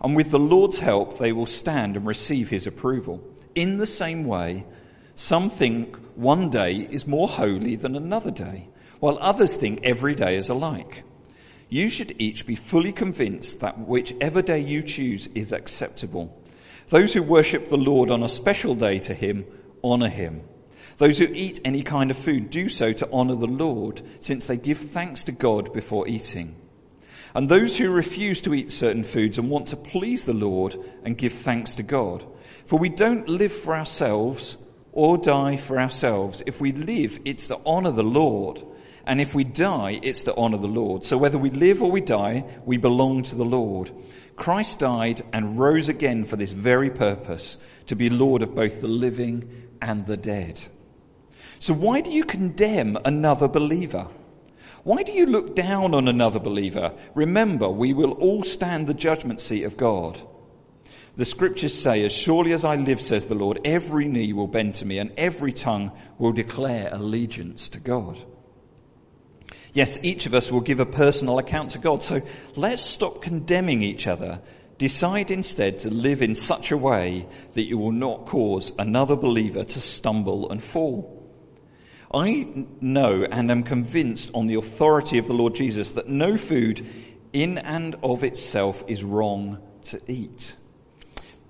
And 0.00 0.16
with 0.16 0.32
the 0.32 0.38
Lord's 0.40 0.80
help, 0.80 1.18
they 1.18 1.32
will 1.32 1.46
stand 1.46 1.96
and 1.96 2.04
receive 2.04 2.50
his 2.50 2.66
approval. 2.66 3.22
In 3.54 3.78
the 3.78 3.86
same 3.86 4.24
way, 4.24 4.66
some 5.14 5.48
think 5.48 5.96
one 6.16 6.50
day 6.50 6.74
is 6.74 7.06
more 7.06 7.28
holy 7.28 7.76
than 7.76 7.94
another 7.94 8.32
day 8.32 8.66
while 9.00 9.18
others 9.20 9.56
think 9.56 9.80
every 9.82 10.14
day 10.14 10.36
is 10.36 10.48
alike. 10.48 11.04
You 11.68 11.88
should 11.88 12.14
each 12.20 12.46
be 12.46 12.54
fully 12.54 12.92
convinced 12.92 13.60
that 13.60 13.78
whichever 13.78 14.42
day 14.42 14.60
you 14.60 14.82
choose 14.82 15.26
is 15.34 15.52
acceptable. 15.52 16.40
Those 16.88 17.12
who 17.12 17.22
worship 17.22 17.68
the 17.68 17.76
Lord 17.76 18.10
on 18.10 18.22
a 18.22 18.28
special 18.28 18.74
day 18.74 19.00
to 19.00 19.14
him 19.14 19.44
honor 19.82 20.08
him. 20.08 20.42
Those 20.98 21.18
who 21.18 21.26
eat 21.26 21.60
any 21.64 21.82
kind 21.82 22.10
of 22.10 22.16
food 22.16 22.50
do 22.50 22.68
so 22.68 22.92
to 22.92 23.08
honor 23.10 23.34
the 23.34 23.46
Lord, 23.46 24.00
since 24.20 24.46
they 24.46 24.56
give 24.56 24.78
thanks 24.78 25.24
to 25.24 25.32
God 25.32 25.72
before 25.72 26.08
eating. 26.08 26.54
And 27.34 27.48
those 27.48 27.76
who 27.76 27.90
refuse 27.90 28.40
to 28.42 28.54
eat 28.54 28.72
certain 28.72 29.04
foods 29.04 29.36
and 29.36 29.50
want 29.50 29.68
to 29.68 29.76
please 29.76 30.24
the 30.24 30.32
Lord 30.32 30.76
and 31.04 31.18
give 31.18 31.34
thanks 31.34 31.74
to 31.74 31.82
God. 31.82 32.24
For 32.64 32.78
we 32.78 32.88
don't 32.88 33.28
live 33.28 33.52
for 33.52 33.76
ourselves 33.76 34.56
or 34.92 35.18
die 35.18 35.58
for 35.58 35.78
ourselves. 35.78 36.42
If 36.46 36.62
we 36.62 36.72
live, 36.72 37.18
it's 37.26 37.48
to 37.48 37.60
honor 37.66 37.90
the 37.90 38.02
Lord. 38.02 38.64
And 39.06 39.20
if 39.20 39.34
we 39.34 39.44
die, 39.44 40.00
it's 40.02 40.24
to 40.24 40.34
honor 40.34 40.58
the 40.58 40.66
Lord. 40.66 41.04
So 41.04 41.16
whether 41.16 41.38
we 41.38 41.50
live 41.50 41.82
or 41.82 41.90
we 41.90 42.00
die, 42.00 42.44
we 42.64 42.76
belong 42.76 43.22
to 43.24 43.36
the 43.36 43.44
Lord. 43.44 43.90
Christ 44.34 44.80
died 44.80 45.22
and 45.32 45.58
rose 45.58 45.88
again 45.88 46.24
for 46.24 46.36
this 46.36 46.52
very 46.52 46.90
purpose, 46.90 47.56
to 47.86 47.94
be 47.94 48.10
Lord 48.10 48.42
of 48.42 48.54
both 48.54 48.80
the 48.80 48.88
living 48.88 49.68
and 49.80 50.06
the 50.06 50.16
dead. 50.16 50.60
So 51.60 51.72
why 51.72 52.00
do 52.00 52.10
you 52.10 52.24
condemn 52.24 52.98
another 53.04 53.48
believer? 53.48 54.08
Why 54.82 55.02
do 55.04 55.12
you 55.12 55.26
look 55.26 55.56
down 55.56 55.94
on 55.94 56.06
another 56.08 56.38
believer? 56.38 56.92
Remember, 57.14 57.68
we 57.68 57.92
will 57.92 58.12
all 58.12 58.42
stand 58.42 58.86
the 58.86 58.94
judgment 58.94 59.40
seat 59.40 59.64
of 59.64 59.76
God. 59.76 60.20
The 61.16 61.24
scriptures 61.24 61.74
say, 61.74 62.04
As 62.04 62.12
surely 62.12 62.52
as 62.52 62.64
I 62.64 62.76
live, 62.76 63.00
says 63.00 63.26
the 63.26 63.34
Lord, 63.34 63.60
every 63.64 64.06
knee 64.06 64.32
will 64.32 64.46
bend 64.46 64.74
to 64.76 64.86
me 64.86 64.98
and 64.98 65.12
every 65.16 65.52
tongue 65.52 65.92
will 66.18 66.32
declare 66.32 66.90
allegiance 66.92 67.70
to 67.70 67.80
God. 67.80 68.18
Yes, 69.76 69.98
each 70.02 70.24
of 70.24 70.32
us 70.32 70.50
will 70.50 70.62
give 70.62 70.80
a 70.80 70.86
personal 70.86 71.38
account 71.38 71.72
to 71.72 71.78
God. 71.78 72.02
So 72.02 72.22
let's 72.54 72.80
stop 72.80 73.20
condemning 73.20 73.82
each 73.82 74.06
other. 74.06 74.40
Decide 74.78 75.30
instead 75.30 75.80
to 75.80 75.90
live 75.90 76.22
in 76.22 76.34
such 76.34 76.70
a 76.72 76.78
way 76.78 77.26
that 77.52 77.64
you 77.64 77.76
will 77.76 77.92
not 77.92 78.24
cause 78.24 78.72
another 78.78 79.16
believer 79.16 79.64
to 79.64 79.80
stumble 79.82 80.50
and 80.50 80.62
fall. 80.62 81.30
I 82.10 82.64
know 82.80 83.24
and 83.24 83.50
am 83.50 83.64
convinced 83.64 84.30
on 84.32 84.46
the 84.46 84.54
authority 84.54 85.18
of 85.18 85.26
the 85.26 85.34
Lord 85.34 85.54
Jesus 85.54 85.92
that 85.92 86.08
no 86.08 86.38
food 86.38 86.86
in 87.34 87.58
and 87.58 87.96
of 88.02 88.24
itself 88.24 88.82
is 88.86 89.04
wrong 89.04 89.58
to 89.82 90.00
eat. 90.10 90.56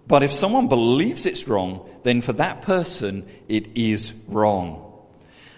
But 0.09 0.25
if 0.25 0.33
someone 0.33 0.67
believes 0.67 1.27
it's 1.27 1.47
wrong, 1.47 1.89
then 2.03 2.23
for 2.23 2.33
that 2.33 2.63
person 2.63 3.25
it 3.47 3.77
is 3.77 4.15
wrong. 4.27 4.86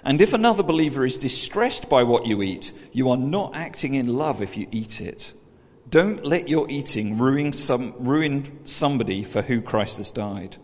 And 0.08 0.22
if 0.22 0.32
another 0.32 0.62
believer 0.62 1.04
is 1.04 1.18
distressed 1.18 1.90
by 1.90 2.02
what 2.02 2.24
you 2.24 2.40
eat, 2.40 2.72
you 2.92 3.10
are 3.10 3.16
not 3.18 3.54
acting 3.54 3.92
in 3.92 4.06
love 4.06 4.40
if 4.40 4.56
you 4.56 4.66
eat 4.72 5.02
it. 5.02 5.34
Don't 5.86 6.24
let 6.24 6.48
your 6.48 6.66
eating 6.70 7.18
ruin, 7.18 7.52
some, 7.52 7.92
ruin 7.98 8.66
somebody 8.66 9.22
for 9.22 9.42
who 9.42 9.60
Christ 9.60 9.98
has 9.98 10.10
died. 10.10 10.56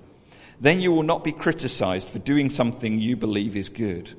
Then 0.62 0.80
you 0.80 0.92
will 0.92 1.02
not 1.02 1.24
be 1.24 1.30
criticized 1.30 2.08
for 2.08 2.20
doing 2.20 2.48
something 2.48 2.98
you 2.98 3.16
believe 3.16 3.54
is 3.54 3.68
good. 3.68 4.14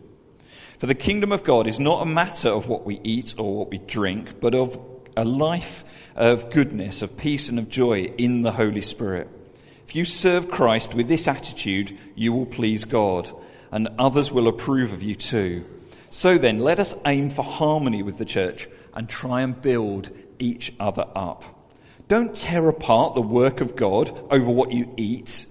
For 0.77 0.86
the 0.86 0.94
kingdom 0.94 1.32
of 1.32 1.44
God 1.44 1.65
is 1.65 1.79
not 1.79 2.03
a 2.03 2.05
matter 2.05 2.50
of 2.50 2.70
what 2.70 2.86
we 2.86 3.01
eat 3.03 3.34
or 3.39 3.58
what 3.58 3.72
we 3.72 3.79
drink, 3.79 4.39
but 4.39 4.53
of 4.53 4.79
a 5.17 5.25
life 5.25 5.84
of 6.15 6.51
goodness, 6.51 7.01
of 7.01 7.17
peace, 7.17 7.50
and 7.50 7.58
of 7.58 7.67
joy 7.67 8.13
in 8.20 8.44
the 8.44 8.51
Holy 8.51 8.82
Spirit. 8.82 9.27
If 9.88 9.96
you 9.96 10.05
serve 10.05 10.51
Christ 10.51 10.94
with 10.94 11.08
this 11.08 11.27
attitude, 11.27 11.98
you 12.13 12.32
will 12.32 12.46
please 12.46 12.86
God 12.86 13.32
and 13.75 13.89
others 14.00 14.32
will 14.32 14.48
approve 14.48 14.94
of 14.94 15.03
you 15.03 15.15
too. 15.15 15.65
So 16.10 16.38
then, 16.38 16.60
let 16.60 16.79
us 16.79 16.96
aim 17.05 17.29
for 17.29 17.44
harmony 17.44 18.03
with 18.03 18.17
the 18.17 18.24
church 18.24 18.70
and 18.94 19.10
try 19.10 19.41
and 19.41 19.62
build 19.62 20.12
each 20.39 20.74
other 20.79 21.05
up. 21.13 21.44
Don't 22.08 22.34
tear 22.34 22.70
apart 22.70 23.15
the 23.15 23.22
work 23.22 23.60
of 23.60 23.75
God 23.75 24.17
over 24.32 24.50
what 24.50 24.72
you 24.72 24.94
eat. 24.96 25.46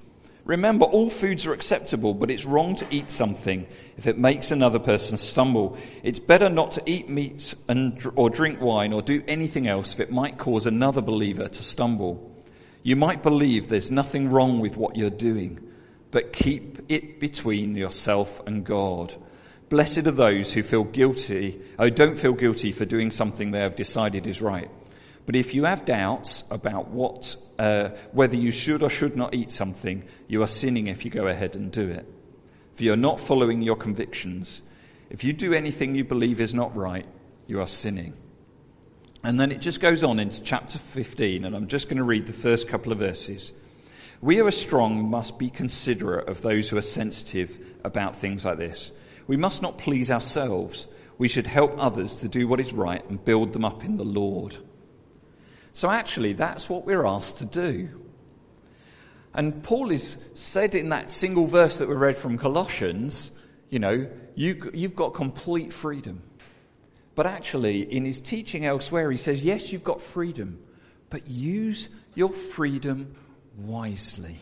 Remember, 0.47 0.87
all 0.87 1.11
foods 1.11 1.47
are 1.47 1.52
acceptable, 1.52 2.14
but 2.14 2.31
it's 2.31 2.47
wrong 2.47 2.75
to 2.76 2.87
eat 2.90 3.11
something 3.11 3.66
if 3.99 4.07
it 4.07 4.16
makes 4.16 4.50
another 4.50 4.78
person 4.78 5.19
stumble. 5.19 5.76
It's 6.02 6.19
better 6.19 6.49
not 6.49 6.71
to 6.73 6.83
eat 6.87 7.11
meat 7.11 7.54
and, 7.69 8.02
or 8.16 8.31
drink 8.31 8.59
wine 8.59 8.95
or 8.95 9.02
do 9.02 9.23
anything 9.28 9.66
else 9.66 9.93
if 9.93 10.00
it 10.00 10.11
might 10.11 10.38
cause 10.38 10.64
another 10.64 11.02
believer 11.02 11.49
to 11.49 11.62
stumble. 11.62 12.35
You 12.83 12.97
might 12.97 13.23
believe 13.23 13.69
there's 13.69 13.90
nothing 13.90 14.31
wrong 14.31 14.61
with 14.61 14.78
what 14.78 14.97
you're 14.97 15.11
doing 15.11 15.61
but 16.14 16.33
keep 16.33 16.78
it 16.88 17.18
between 17.18 17.75
yourself 17.75 18.40
and 18.47 18.64
God. 18.64 19.12
Blessed 19.68 20.06
are 20.06 20.12
those 20.12 20.52
who 20.52 20.62
feel 20.62 20.85
guilty, 20.85 21.61
oh, 21.76 21.90
don't 21.90 22.16
feel 22.16 22.35
guilty 22.35 22.71
for 22.71 22.85
doing 22.85 23.11
something 23.11 23.50
they 23.50 23.59
have 23.59 23.75
decided 23.75 24.25
is 24.28 24.40
right. 24.40 24.71
But 25.26 25.35
if 25.35 25.54
you 25.54 25.64
have 25.64 25.85
doubts 25.85 26.44
about 26.52 26.87
what, 26.87 27.35
uh, 27.59 27.88
whether 28.12 28.37
you 28.37 28.52
should 28.52 28.85
or 28.85 28.90
should 28.90 29.16
not 29.16 29.35
eat 29.35 29.50
something, 29.50 30.04
you 30.28 30.40
are 30.44 30.47
sinning 30.47 30.87
if 30.87 31.04
you 31.04 31.11
go 31.11 31.26
ahead 31.26 31.56
and 31.56 31.73
do 31.73 31.88
it. 31.88 32.06
If 32.75 32.80
you're 32.80 32.94
not 32.94 33.18
following 33.18 33.61
your 33.61 33.75
convictions, 33.75 34.62
if 35.11 35.25
you 35.25 35.33
do 35.33 35.52
anything 35.52 35.97
you 35.97 36.04
believe 36.04 36.40
is 36.40 36.54
not 36.54 36.76
right, 36.76 37.06
you 37.49 37.61
are 37.61 37.66
sinning. 37.66 38.14
And 39.25 39.40
then 39.40 39.50
it 39.50 39.61
just 39.61 39.80
goes 39.80 40.04
on 40.04 40.21
into 40.21 40.44
chapter 40.44 40.78
15, 40.78 41.44
and 41.44 41.56
I'm 41.56 41.66
just 41.66 41.88
going 41.88 41.99
to 41.99 42.04
read 42.04 42.28
the 42.28 42.33
first 42.33 42.68
couple 42.68 42.92
of 42.92 42.99
verses. 42.99 43.52
We 44.21 44.37
who 44.37 44.47
are 44.47 44.50
strong 44.50 45.09
must 45.09 45.38
be 45.38 45.50
considerate 45.50 46.28
of 46.28 46.42
those 46.42 46.68
who 46.68 46.76
are 46.76 46.83
sensitive 46.83 47.59
about 47.85 48.16
things 48.16 48.44
like 48.44 48.59
this. 48.59 48.92
We 49.26 49.37
must 49.37 49.62
not 49.62 49.78
please 49.78 50.11
ourselves. 50.11 50.87
We 51.18 51.28
should 51.28 51.47
help 51.47 51.75
others 51.78 52.16
to 52.16 52.28
do 52.28 52.49
what 52.49 52.61
is 52.61 52.73
right 52.73 53.09
and 53.09 53.25
build 53.25 53.52
them 53.52 53.64
up 53.64 53.85
in 53.85 53.97
the 53.97 54.04
Lord. 54.04 54.56
So, 55.73 55.90
actually, 55.90 56.35
that's 56.35 56.68
what 56.68 56.87
we're 56.87 57.06
asked 57.06 57.38
to 57.38 57.44
do. 57.44 57.88
And 59.35 59.62
Paul 59.64 59.90
is 59.90 60.16
said 60.35 60.75
in 60.75 60.90
that 60.90 61.11
single 61.11 61.47
verse 61.47 61.78
that 61.78 61.88
we 61.88 61.97
read 61.97 62.16
from 62.16 62.38
Colossians, 62.38 63.33
you 63.68 63.80
know, 63.80 64.09
you, 64.37 64.71
you've 64.73 64.94
got 64.94 65.14
complete 65.14 65.73
freedom. 65.73 66.23
But 67.16 67.26
actually, 67.26 67.83
in 67.83 68.04
his 68.04 68.21
teaching 68.21 68.64
elsewhere, 68.64 69.11
he 69.11 69.16
says, 69.16 69.44
yes, 69.44 69.73
you've 69.73 69.85
got 69.85 70.00
freedom, 70.00 70.61
but 71.11 71.26
use 71.28 71.88
your 72.14 72.30
freedom 72.30 73.16
wisely. 73.57 74.39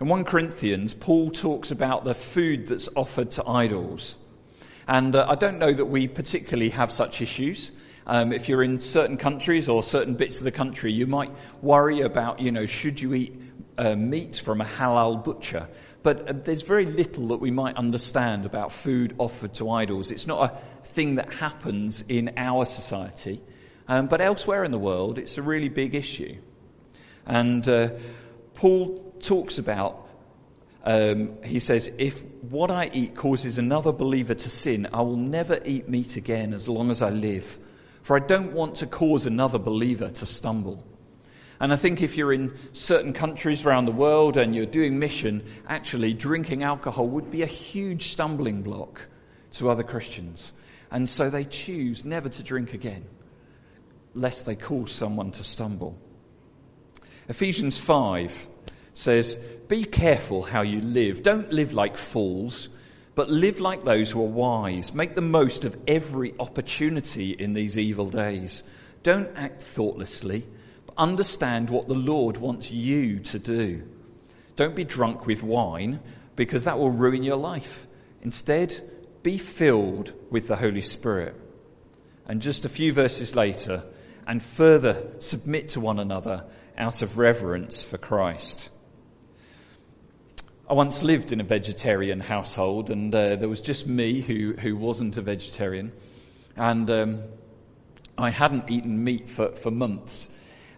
In 0.00 0.08
1 0.08 0.24
Corinthians, 0.24 0.92
Paul 0.92 1.30
talks 1.30 1.70
about 1.70 2.04
the 2.04 2.14
food 2.14 2.66
that's 2.66 2.88
offered 2.96 3.30
to 3.32 3.48
idols. 3.48 4.16
And 4.86 5.14
uh, 5.16 5.26
I 5.28 5.34
don't 5.34 5.58
know 5.58 5.72
that 5.72 5.86
we 5.86 6.08
particularly 6.08 6.70
have 6.70 6.92
such 6.92 7.22
issues. 7.22 7.72
Um, 8.06 8.32
if 8.32 8.48
you're 8.48 8.62
in 8.62 8.80
certain 8.80 9.16
countries 9.16 9.68
or 9.68 9.82
certain 9.82 10.14
bits 10.14 10.38
of 10.38 10.44
the 10.44 10.50
country, 10.50 10.92
you 10.92 11.06
might 11.06 11.30
worry 11.62 12.00
about, 12.00 12.40
you 12.40 12.50
know, 12.50 12.66
should 12.66 13.00
you 13.00 13.14
eat 13.14 13.40
uh, 13.78 13.94
meat 13.94 14.36
from 14.36 14.60
a 14.60 14.64
halal 14.64 15.24
butcher? 15.24 15.68
But 16.02 16.28
uh, 16.28 16.32
there's 16.32 16.62
very 16.62 16.84
little 16.84 17.28
that 17.28 17.38
we 17.38 17.50
might 17.50 17.76
understand 17.76 18.44
about 18.44 18.72
food 18.72 19.14
offered 19.16 19.54
to 19.54 19.70
idols. 19.70 20.10
It's 20.10 20.26
not 20.26 20.52
a 20.52 20.86
thing 20.86 21.14
that 21.14 21.32
happens 21.32 22.04
in 22.08 22.32
our 22.36 22.66
society. 22.66 23.40
Um, 23.88 24.06
but 24.06 24.20
elsewhere 24.20 24.64
in 24.64 24.70
the 24.70 24.78
world, 24.78 25.18
it's 25.18 25.38
a 25.38 25.42
really 25.42 25.68
big 25.68 25.94
issue. 25.94 26.36
And 27.26 27.66
uh, 27.68 27.90
Paul 28.54 28.98
talks 29.20 29.58
about, 29.58 30.08
um, 30.84 31.42
he 31.42 31.60
says, 31.60 31.90
if 31.98 32.22
what 32.50 32.70
I 32.70 32.90
eat 32.92 33.14
causes 33.14 33.58
another 33.58 33.92
believer 33.92 34.34
to 34.34 34.50
sin, 34.50 34.88
I 34.92 35.00
will 35.02 35.16
never 35.16 35.58
eat 35.64 35.88
meat 35.88 36.16
again 36.16 36.52
as 36.52 36.68
long 36.68 36.90
as 36.90 37.00
I 37.02 37.10
live. 37.10 37.58
For 38.02 38.16
I 38.16 38.20
don't 38.20 38.52
want 38.52 38.76
to 38.76 38.86
cause 38.86 39.24
another 39.24 39.58
believer 39.58 40.10
to 40.10 40.26
stumble. 40.26 40.84
And 41.60 41.72
I 41.72 41.76
think 41.76 42.02
if 42.02 42.16
you're 42.16 42.32
in 42.32 42.52
certain 42.72 43.12
countries 43.12 43.64
around 43.64 43.86
the 43.86 43.92
world 43.92 44.36
and 44.36 44.54
you're 44.54 44.66
doing 44.66 44.98
mission, 44.98 45.42
actually 45.66 46.12
drinking 46.12 46.62
alcohol 46.62 47.08
would 47.08 47.30
be 47.30 47.42
a 47.42 47.46
huge 47.46 48.08
stumbling 48.08 48.62
block 48.62 49.00
to 49.52 49.70
other 49.70 49.84
Christians. 49.84 50.52
And 50.90 51.08
so 51.08 51.30
they 51.30 51.44
choose 51.44 52.04
never 52.04 52.28
to 52.28 52.42
drink 52.42 52.74
again, 52.74 53.06
lest 54.14 54.44
they 54.44 54.56
cause 54.56 54.92
someone 54.92 55.30
to 55.32 55.44
stumble. 55.44 55.98
Ephesians 57.28 57.78
5 57.78 58.46
says, 58.92 59.36
Be 59.68 59.84
careful 59.84 60.42
how 60.42 60.62
you 60.62 60.80
live. 60.80 61.22
Don't 61.22 61.52
live 61.52 61.74
like 61.74 61.96
fools, 61.96 62.68
but 63.14 63.30
live 63.30 63.60
like 63.60 63.84
those 63.84 64.10
who 64.10 64.20
are 64.22 64.28
wise. 64.28 64.92
Make 64.92 65.14
the 65.14 65.20
most 65.20 65.64
of 65.64 65.76
every 65.86 66.34
opportunity 66.38 67.30
in 67.32 67.54
these 67.54 67.78
evil 67.78 68.10
days. 68.10 68.62
Don't 69.02 69.30
act 69.36 69.62
thoughtlessly, 69.62 70.46
but 70.86 70.96
understand 70.98 71.70
what 71.70 71.88
the 71.88 71.94
Lord 71.94 72.36
wants 72.36 72.70
you 72.70 73.20
to 73.20 73.38
do. 73.38 73.82
Don't 74.56 74.76
be 74.76 74.84
drunk 74.84 75.26
with 75.26 75.42
wine, 75.42 76.00
because 76.36 76.64
that 76.64 76.78
will 76.78 76.90
ruin 76.90 77.22
your 77.22 77.36
life. 77.36 77.86
Instead, 78.22 78.80
be 79.22 79.38
filled 79.38 80.12
with 80.30 80.48
the 80.48 80.56
Holy 80.56 80.80
Spirit. 80.80 81.34
And 82.26 82.42
just 82.42 82.64
a 82.64 82.68
few 82.70 82.92
verses 82.92 83.34
later, 83.34 83.84
and 84.26 84.42
further 84.42 85.06
submit 85.18 85.70
to 85.70 85.80
one 85.80 85.98
another 85.98 86.44
out 86.76 87.02
of 87.02 87.18
reverence 87.18 87.84
for 87.84 87.98
Christ. 87.98 88.70
I 90.68 90.72
once 90.72 91.02
lived 91.02 91.30
in 91.30 91.40
a 91.40 91.44
vegetarian 91.44 92.20
household, 92.20 92.90
and 92.90 93.14
uh, 93.14 93.36
there 93.36 93.48
was 93.48 93.60
just 93.60 93.86
me 93.86 94.20
who, 94.20 94.54
who 94.54 94.76
wasn't 94.76 95.16
a 95.16 95.22
vegetarian. 95.22 95.92
And 96.56 96.88
um, 96.90 97.22
I 98.16 98.30
hadn't 98.30 98.70
eaten 98.70 99.04
meat 99.04 99.28
for, 99.28 99.50
for 99.50 99.70
months. 99.70 100.28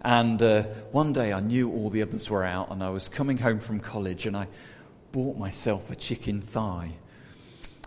And 0.02 0.42
uh, 0.42 0.62
one 0.92 1.12
day 1.12 1.32
I 1.32 1.40
knew 1.40 1.70
all 1.70 1.90
the 1.90 2.02
others 2.02 2.28
were 2.28 2.44
out, 2.44 2.70
and 2.70 2.82
I 2.82 2.90
was 2.90 3.08
coming 3.08 3.38
home 3.38 3.60
from 3.60 3.80
college, 3.80 4.26
and 4.26 4.36
I 4.36 4.48
bought 5.12 5.38
myself 5.38 5.90
a 5.90 5.96
chicken 5.96 6.40
thigh. 6.40 6.92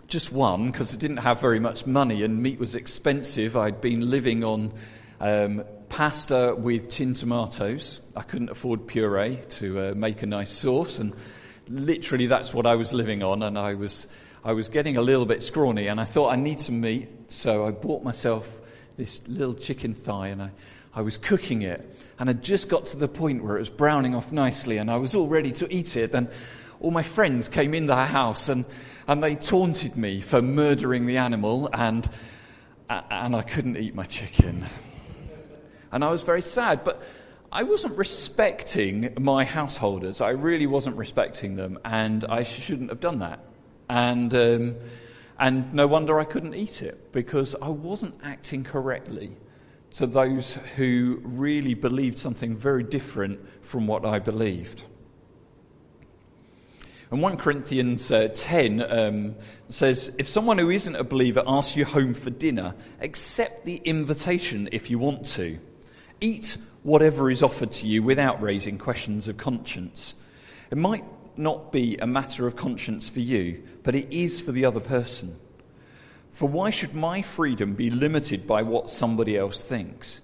Just 0.08 0.32
one, 0.32 0.70
because 0.70 0.94
I 0.94 0.96
didn't 0.96 1.18
have 1.18 1.40
very 1.40 1.60
much 1.60 1.86
money, 1.86 2.22
and 2.22 2.42
meat 2.42 2.58
was 2.58 2.74
expensive. 2.74 3.56
I'd 3.56 3.80
been 3.80 4.10
living 4.10 4.42
on 4.42 4.72
um, 5.20 5.64
pasta 5.90 6.54
with 6.56 6.88
tin 6.88 7.12
tomatoes. 7.12 8.00
I 8.16 8.22
couldn't 8.22 8.50
afford 8.50 8.86
puree 8.86 9.40
to 9.50 9.90
uh, 9.90 9.94
make 9.94 10.22
a 10.22 10.26
nice 10.26 10.50
sauce, 10.50 10.98
and 10.98 11.12
literally 11.68 12.26
that's 12.26 12.54
what 12.54 12.64
I 12.64 12.76
was 12.76 12.94
living 12.94 13.22
on. 13.22 13.42
And 13.42 13.58
I 13.58 13.74
was, 13.74 14.06
I 14.42 14.52
was 14.52 14.70
getting 14.70 14.96
a 14.96 15.02
little 15.02 15.26
bit 15.26 15.42
scrawny, 15.42 15.88
and 15.88 16.00
I 16.00 16.04
thought 16.04 16.32
I 16.32 16.36
need 16.36 16.60
some 16.60 16.80
meat, 16.80 17.08
so 17.28 17.66
I 17.66 17.72
bought 17.72 18.02
myself 18.02 18.48
this 18.96 19.20
little 19.28 19.54
chicken 19.54 19.92
thigh, 19.92 20.28
and 20.28 20.40
I, 20.40 20.50
I 20.94 21.02
was 21.02 21.18
cooking 21.18 21.62
it, 21.62 21.86
and 22.18 22.30
I 22.30 22.32
just 22.34 22.68
got 22.68 22.86
to 22.86 22.96
the 22.96 23.08
point 23.08 23.44
where 23.44 23.56
it 23.56 23.60
was 23.60 23.70
browning 23.70 24.14
off 24.14 24.32
nicely, 24.32 24.78
and 24.78 24.90
I 24.90 24.96
was 24.96 25.14
all 25.14 25.28
ready 25.28 25.52
to 25.52 25.70
eat 25.74 25.96
it. 25.96 26.14
And 26.14 26.30
all 26.80 26.92
my 26.92 27.02
friends 27.02 27.48
came 27.48 27.74
in 27.74 27.86
the 27.86 27.96
house, 27.96 28.48
and, 28.48 28.64
and 29.06 29.22
they 29.22 29.34
taunted 29.34 29.96
me 29.96 30.20
for 30.20 30.40
murdering 30.40 31.06
the 31.06 31.18
animal, 31.18 31.68
and 31.72 32.08
and 32.88 33.36
I 33.36 33.42
couldn't 33.42 33.76
eat 33.76 33.94
my 33.94 34.04
chicken. 34.04 34.66
And 35.92 36.04
I 36.04 36.10
was 36.10 36.22
very 36.22 36.42
sad, 36.42 36.84
but 36.84 37.02
I 37.52 37.64
wasn't 37.64 37.96
respecting 37.96 39.12
my 39.18 39.44
householders. 39.44 40.20
I 40.20 40.30
really 40.30 40.66
wasn't 40.66 40.96
respecting 40.96 41.56
them, 41.56 41.78
and 41.84 42.24
I 42.24 42.44
shouldn't 42.44 42.90
have 42.90 43.00
done 43.00 43.18
that. 43.18 43.40
And, 43.88 44.32
um, 44.34 44.76
and 45.38 45.74
no 45.74 45.88
wonder 45.88 46.20
I 46.20 46.24
couldn't 46.24 46.54
eat 46.54 46.80
it, 46.80 47.10
because 47.12 47.56
I 47.60 47.68
wasn't 47.68 48.14
acting 48.22 48.62
correctly 48.62 49.36
to 49.94 50.06
those 50.06 50.54
who 50.76 51.20
really 51.24 51.74
believed 51.74 52.18
something 52.18 52.56
very 52.56 52.84
different 52.84 53.40
from 53.62 53.88
what 53.88 54.04
I 54.04 54.20
believed. 54.20 54.84
And 57.10 57.20
1 57.20 57.38
Corinthians 57.38 58.12
uh, 58.12 58.28
10 58.32 58.92
um, 58.92 59.34
says, 59.68 60.14
If 60.16 60.28
someone 60.28 60.58
who 60.58 60.70
isn't 60.70 60.94
a 60.94 61.02
believer 61.02 61.42
asks 61.44 61.76
you 61.76 61.84
home 61.84 62.14
for 62.14 62.30
dinner, 62.30 62.76
accept 63.00 63.64
the 63.64 63.76
invitation 63.76 64.68
if 64.70 64.90
you 64.90 65.00
want 65.00 65.24
to. 65.30 65.58
Eat 66.20 66.56
whatever 66.82 67.30
is 67.30 67.42
offered 67.42 67.72
to 67.72 67.86
you 67.86 68.02
without 68.02 68.40
raising 68.40 68.78
questions 68.78 69.28
of 69.28 69.36
conscience. 69.36 70.14
It 70.70 70.78
might 70.78 71.04
not 71.36 71.72
be 71.72 71.96
a 71.96 72.06
matter 72.06 72.46
of 72.46 72.56
conscience 72.56 73.08
for 73.08 73.20
you, 73.20 73.62
but 73.82 73.94
it 73.94 74.12
is 74.12 74.40
for 74.40 74.52
the 74.52 74.64
other 74.64 74.80
person. 74.80 75.38
For 76.32 76.48
why 76.48 76.70
should 76.70 76.94
my 76.94 77.22
freedom 77.22 77.74
be 77.74 77.90
limited 77.90 78.46
by 78.46 78.62
what 78.62 78.88
somebody 78.88 79.36
else 79.36 79.60
thinks? 79.60 80.20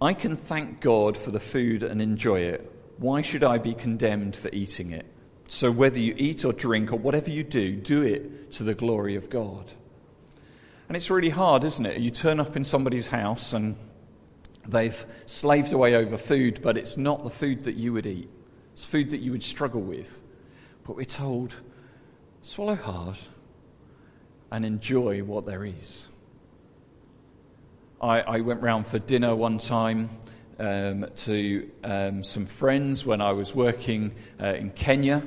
I 0.00 0.14
can 0.14 0.36
thank 0.36 0.80
God 0.80 1.16
for 1.16 1.30
the 1.30 1.40
food 1.40 1.82
and 1.82 2.02
enjoy 2.02 2.40
it. 2.40 2.70
Why 2.98 3.22
should 3.22 3.44
I 3.44 3.58
be 3.58 3.74
condemned 3.74 4.36
for 4.36 4.50
eating 4.52 4.90
it? 4.90 5.06
So 5.48 5.70
whether 5.70 5.98
you 5.98 6.14
eat 6.16 6.44
or 6.44 6.52
drink 6.52 6.92
or 6.92 6.96
whatever 6.96 7.30
you 7.30 7.44
do, 7.44 7.76
do 7.76 8.02
it 8.02 8.52
to 8.52 8.64
the 8.64 8.74
glory 8.74 9.16
of 9.16 9.30
God. 9.30 9.72
And 10.88 10.96
it's 10.96 11.10
really 11.10 11.30
hard, 11.30 11.64
isn't 11.64 11.86
it? 11.86 12.00
You 12.00 12.10
turn 12.10 12.40
up 12.40 12.56
in 12.56 12.64
somebody's 12.64 13.06
house 13.06 13.52
and 13.52 13.76
They've 14.66 15.06
slaved 15.26 15.72
away 15.72 15.96
over 15.96 16.16
food, 16.16 16.60
but 16.62 16.76
it's 16.76 16.96
not 16.96 17.24
the 17.24 17.30
food 17.30 17.64
that 17.64 17.74
you 17.74 17.92
would 17.92 18.06
eat. 18.06 18.30
It's 18.72 18.84
food 18.84 19.10
that 19.10 19.18
you 19.18 19.32
would 19.32 19.42
struggle 19.42 19.80
with. 19.80 20.24
But 20.84 20.96
we're 20.96 21.04
told, 21.04 21.54
swallow 22.42 22.76
hard 22.76 23.18
and 24.50 24.64
enjoy 24.64 25.22
what 25.22 25.46
there 25.46 25.64
is. 25.64 26.06
I, 28.00 28.20
I 28.20 28.40
went 28.40 28.62
round 28.62 28.86
for 28.86 28.98
dinner 28.98 29.34
one 29.34 29.58
time 29.58 30.10
um, 30.58 31.06
to 31.16 31.70
um, 31.84 32.24
some 32.24 32.46
friends 32.46 33.04
when 33.04 33.20
I 33.20 33.32
was 33.32 33.54
working 33.54 34.12
uh, 34.40 34.54
in 34.54 34.70
Kenya, 34.70 35.22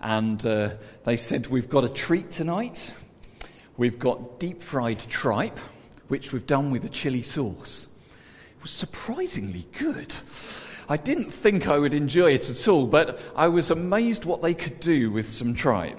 and 0.00 0.44
uh, 0.44 0.70
they 1.04 1.16
said, 1.16 1.48
We've 1.48 1.68
got 1.68 1.84
a 1.84 1.88
treat 1.88 2.30
tonight. 2.30 2.94
We've 3.76 3.98
got 3.98 4.40
deep 4.40 4.62
fried 4.62 4.98
tripe, 4.98 5.58
which 6.08 6.32
we've 6.32 6.46
done 6.46 6.70
with 6.70 6.84
a 6.84 6.88
chili 6.88 7.22
sauce 7.22 7.87
was 8.68 8.74
surprisingly 8.74 9.64
good. 9.78 10.14
I 10.90 10.98
didn't 10.98 11.32
think 11.32 11.68
I 11.68 11.78
would 11.78 11.94
enjoy 11.94 12.34
it 12.34 12.50
at 12.50 12.68
all, 12.68 12.86
but 12.86 13.18
I 13.34 13.48
was 13.48 13.70
amazed 13.70 14.26
what 14.26 14.42
they 14.42 14.52
could 14.52 14.78
do 14.78 15.10
with 15.10 15.26
some 15.26 15.54
tripe. 15.54 15.98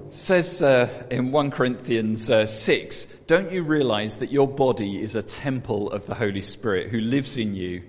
It 0.00 0.12
says 0.12 0.62
uh, 0.62 0.88
in 1.10 1.30
1 1.30 1.50
Corinthians 1.50 2.30
uh, 2.30 2.46
6 2.46 3.04
Don't 3.26 3.52
you 3.52 3.64
realize 3.64 4.16
that 4.16 4.32
your 4.32 4.48
body 4.48 5.02
is 5.02 5.14
a 5.14 5.22
temple 5.22 5.90
of 5.90 6.06
the 6.06 6.14
Holy 6.14 6.40
Spirit 6.40 6.88
who 6.88 7.00
lives 7.00 7.36
in 7.36 7.54
you 7.54 7.82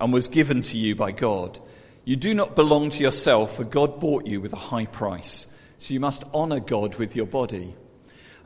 and 0.00 0.10
was 0.10 0.28
given 0.28 0.62
to 0.62 0.78
you 0.78 0.94
by 0.94 1.12
God? 1.12 1.58
You 2.06 2.16
do 2.16 2.32
not 2.32 2.56
belong 2.56 2.88
to 2.88 3.02
yourself, 3.02 3.56
for 3.56 3.64
God 3.64 4.00
bought 4.00 4.26
you 4.26 4.40
with 4.40 4.54
a 4.54 4.68
high 4.70 4.86
price. 4.86 5.46
So 5.76 5.92
you 5.92 6.00
must 6.00 6.24
honor 6.32 6.60
God 6.60 6.96
with 6.96 7.16
your 7.16 7.26
body. 7.26 7.74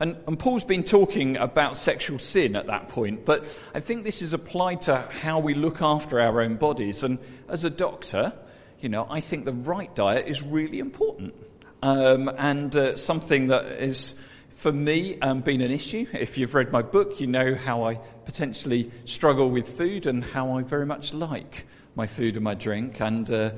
And, 0.01 0.17
and, 0.25 0.39
Paul's 0.39 0.63
been 0.63 0.81
talking 0.81 1.37
about 1.37 1.77
sexual 1.77 2.17
sin 2.17 2.55
at 2.55 2.65
that 2.65 2.89
point, 2.89 3.23
but 3.23 3.45
I 3.75 3.81
think 3.81 4.03
this 4.03 4.23
is 4.23 4.33
applied 4.33 4.81
to 4.83 5.07
how 5.21 5.37
we 5.37 5.53
look 5.53 5.79
after 5.79 6.19
our 6.19 6.41
own 6.41 6.55
bodies. 6.55 7.03
And 7.03 7.19
as 7.47 7.65
a 7.65 7.69
doctor, 7.69 8.33
you 8.79 8.89
know, 8.89 9.05
I 9.11 9.19
think 9.19 9.45
the 9.45 9.53
right 9.53 9.93
diet 9.93 10.27
is 10.27 10.41
really 10.41 10.79
important. 10.79 11.35
Um, 11.83 12.31
and 12.35 12.75
uh, 12.75 12.97
something 12.97 13.47
that 13.47 13.65
is, 13.65 14.15
for 14.55 14.71
me, 14.71 15.19
um, 15.19 15.41
been 15.41 15.61
an 15.61 15.69
issue. 15.69 16.07
If 16.13 16.35
you've 16.35 16.55
read 16.55 16.71
my 16.71 16.81
book, 16.81 17.19
you 17.19 17.27
know 17.27 17.53
how 17.53 17.83
I 17.83 17.99
potentially 18.25 18.89
struggle 19.05 19.51
with 19.51 19.77
food 19.77 20.07
and 20.07 20.23
how 20.23 20.57
I 20.57 20.63
very 20.63 20.87
much 20.87 21.13
like 21.13 21.67
my 21.93 22.07
food 22.07 22.37
and 22.37 22.43
my 22.43 22.55
drink. 22.55 22.99
And 23.01 23.29
uh, 23.29 23.51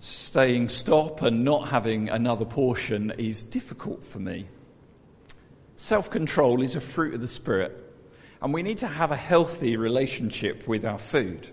staying 0.00 0.70
stop 0.70 1.20
and 1.20 1.44
not 1.44 1.68
having 1.68 2.08
another 2.08 2.46
portion 2.46 3.10
is 3.18 3.44
difficult 3.44 4.02
for 4.02 4.18
me. 4.18 4.46
Self 5.84 6.08
control 6.08 6.62
is 6.62 6.76
a 6.76 6.80
fruit 6.80 7.12
of 7.12 7.20
the 7.20 7.28
Spirit, 7.28 7.78
and 8.40 8.54
we 8.54 8.62
need 8.62 8.78
to 8.78 8.86
have 8.86 9.10
a 9.10 9.16
healthy 9.16 9.76
relationship 9.76 10.66
with 10.66 10.82
our 10.82 10.96
food. 10.96 11.50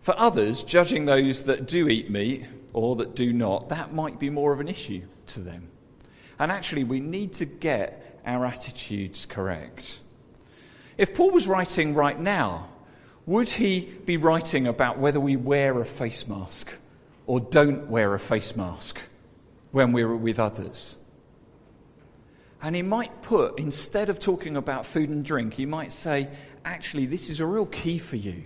For 0.00 0.16
others, 0.16 0.62
judging 0.62 1.04
those 1.04 1.42
that 1.46 1.66
do 1.66 1.88
eat 1.88 2.08
meat 2.08 2.46
or 2.72 2.94
that 2.94 3.16
do 3.16 3.32
not, 3.32 3.70
that 3.70 3.92
might 3.92 4.20
be 4.20 4.30
more 4.30 4.52
of 4.52 4.60
an 4.60 4.68
issue 4.68 5.02
to 5.26 5.40
them. 5.40 5.70
And 6.38 6.52
actually, 6.52 6.84
we 6.84 7.00
need 7.00 7.32
to 7.32 7.46
get 7.46 8.20
our 8.24 8.46
attitudes 8.46 9.26
correct. 9.26 9.98
If 10.96 11.16
Paul 11.16 11.32
was 11.32 11.48
writing 11.48 11.94
right 11.96 12.20
now, 12.20 12.68
would 13.26 13.48
he 13.48 13.92
be 14.04 14.18
writing 14.18 14.68
about 14.68 15.00
whether 15.00 15.18
we 15.18 15.34
wear 15.34 15.80
a 15.80 15.84
face 15.84 16.28
mask 16.28 16.78
or 17.26 17.40
don't 17.40 17.88
wear 17.88 18.14
a 18.14 18.20
face 18.20 18.54
mask 18.54 19.00
when 19.72 19.90
we're 19.90 20.14
with 20.14 20.38
others? 20.38 20.94
And 22.60 22.74
he 22.74 22.82
might 22.82 23.22
put, 23.22 23.58
instead 23.58 24.08
of 24.08 24.18
talking 24.18 24.56
about 24.56 24.84
food 24.84 25.10
and 25.10 25.24
drink, 25.24 25.54
he 25.54 25.66
might 25.66 25.92
say, 25.92 26.28
actually, 26.64 27.06
this 27.06 27.30
is 27.30 27.40
a 27.40 27.46
real 27.46 27.66
key 27.66 27.98
for 27.98 28.16
you 28.16 28.44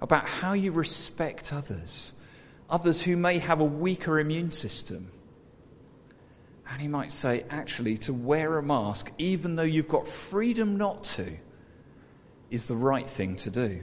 about 0.00 0.24
how 0.24 0.54
you 0.54 0.72
respect 0.72 1.52
others, 1.52 2.14
others 2.70 3.02
who 3.02 3.16
may 3.16 3.38
have 3.38 3.60
a 3.60 3.64
weaker 3.64 4.18
immune 4.18 4.50
system. 4.50 5.10
And 6.70 6.80
he 6.80 6.88
might 6.88 7.12
say, 7.12 7.44
actually, 7.50 7.98
to 7.98 8.14
wear 8.14 8.56
a 8.56 8.62
mask, 8.62 9.12
even 9.18 9.56
though 9.56 9.62
you've 9.62 9.88
got 9.88 10.06
freedom 10.06 10.78
not 10.78 11.04
to, 11.04 11.36
is 12.50 12.66
the 12.66 12.76
right 12.76 13.08
thing 13.08 13.36
to 13.36 13.50
do. 13.50 13.82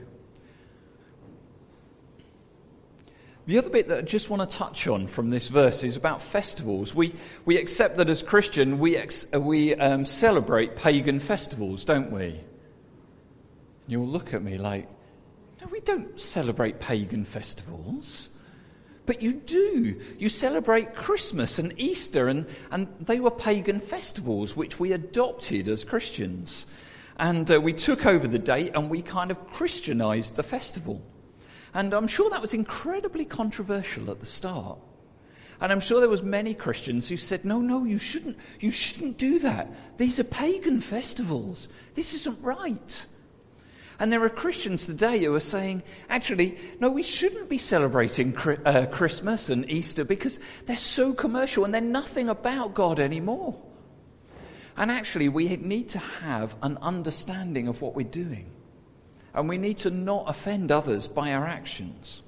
The 3.48 3.56
other 3.56 3.70
bit 3.70 3.88
that 3.88 3.98
I 3.98 4.02
just 4.02 4.28
want 4.28 4.48
to 4.48 4.58
touch 4.58 4.86
on 4.86 5.06
from 5.06 5.30
this 5.30 5.48
verse 5.48 5.82
is 5.82 5.96
about 5.96 6.20
festivals. 6.20 6.94
We, 6.94 7.14
we 7.46 7.56
accept 7.56 7.96
that 7.96 8.10
as 8.10 8.22
Christian, 8.22 8.78
we, 8.78 8.94
ex, 8.94 9.26
we 9.32 9.74
um, 9.74 10.04
celebrate 10.04 10.76
pagan 10.76 11.18
festivals, 11.18 11.86
don't 11.86 12.10
we? 12.10 12.38
You'll 13.86 14.06
look 14.06 14.34
at 14.34 14.42
me 14.42 14.58
like, 14.58 14.86
no, 15.62 15.66
we 15.68 15.80
don't 15.80 16.20
celebrate 16.20 16.78
pagan 16.78 17.24
festivals. 17.24 18.28
But 19.06 19.22
you 19.22 19.32
do. 19.32 19.98
You 20.18 20.28
celebrate 20.28 20.94
Christmas 20.94 21.58
and 21.58 21.72
Easter, 21.80 22.28
and, 22.28 22.44
and 22.70 22.86
they 23.00 23.18
were 23.18 23.30
pagan 23.30 23.80
festivals 23.80 24.58
which 24.58 24.78
we 24.78 24.92
adopted 24.92 25.70
as 25.70 25.84
Christians. 25.84 26.66
And 27.16 27.50
uh, 27.50 27.62
we 27.62 27.72
took 27.72 28.04
over 28.04 28.28
the 28.28 28.38
date 28.38 28.72
and 28.74 28.90
we 28.90 29.00
kind 29.00 29.30
of 29.30 29.46
Christianized 29.52 30.36
the 30.36 30.42
festival. 30.42 31.02
And 31.78 31.94
I'm 31.94 32.08
sure 32.08 32.28
that 32.30 32.42
was 32.42 32.54
incredibly 32.54 33.24
controversial 33.24 34.10
at 34.10 34.18
the 34.18 34.26
start. 34.26 34.80
And 35.60 35.70
I'm 35.70 35.78
sure 35.78 36.00
there 36.00 36.08
was 36.08 36.24
many 36.24 36.52
Christians 36.52 37.08
who 37.08 37.16
said, 37.16 37.44
no, 37.44 37.60
no, 37.60 37.84
you 37.84 37.98
shouldn't, 37.98 38.36
you 38.58 38.72
shouldn't 38.72 39.16
do 39.16 39.38
that. 39.38 39.72
These 39.96 40.18
are 40.18 40.24
pagan 40.24 40.80
festivals. 40.80 41.68
This 41.94 42.14
isn't 42.14 42.42
right. 42.42 43.06
And 44.00 44.12
there 44.12 44.24
are 44.24 44.28
Christians 44.28 44.86
today 44.86 45.22
who 45.22 45.32
are 45.36 45.40
saying, 45.40 45.84
actually, 46.08 46.58
no, 46.80 46.90
we 46.90 47.04
shouldn't 47.04 47.48
be 47.48 47.58
celebrating 47.58 48.36
uh, 48.36 48.86
Christmas 48.90 49.48
and 49.48 49.70
Easter 49.70 50.04
because 50.04 50.40
they're 50.66 50.74
so 50.74 51.14
commercial 51.14 51.64
and 51.64 51.72
they're 51.72 51.80
nothing 51.80 52.28
about 52.28 52.74
God 52.74 52.98
anymore. 52.98 53.56
And 54.76 54.90
actually, 54.90 55.28
we 55.28 55.54
need 55.54 55.90
to 55.90 55.98
have 55.98 56.56
an 56.60 56.76
understanding 56.82 57.68
of 57.68 57.80
what 57.80 57.94
we're 57.94 58.02
doing. 58.02 58.50
And 59.38 59.48
we 59.48 59.56
need 59.56 59.76
to 59.78 59.90
not 59.90 60.24
offend 60.26 60.72
others 60.72 61.06
by 61.06 61.32
our 61.32 61.46
actions. 61.46 62.22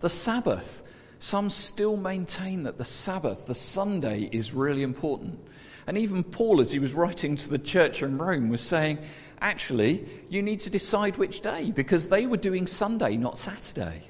The 0.00 0.08
Sabbath. 0.08 0.82
Some 1.18 1.50
still 1.50 1.98
maintain 1.98 2.62
that 2.62 2.78
the 2.78 2.86
Sabbath, 2.86 3.46
the 3.46 3.54
Sunday, 3.54 4.30
is 4.32 4.54
really 4.54 4.82
important. 4.82 5.46
And 5.86 5.98
even 5.98 6.24
Paul, 6.24 6.62
as 6.62 6.72
he 6.72 6.78
was 6.78 6.94
writing 6.94 7.36
to 7.36 7.50
the 7.50 7.58
church 7.58 8.02
in 8.02 8.16
Rome, 8.16 8.48
was 8.48 8.62
saying, 8.62 8.98
actually, 9.42 10.06
you 10.30 10.40
need 10.40 10.60
to 10.60 10.70
decide 10.70 11.18
which 11.18 11.42
day 11.42 11.70
because 11.70 12.08
they 12.08 12.24
were 12.24 12.38
doing 12.38 12.66
Sunday, 12.66 13.18
not 13.18 13.36
Saturday. 13.36 14.04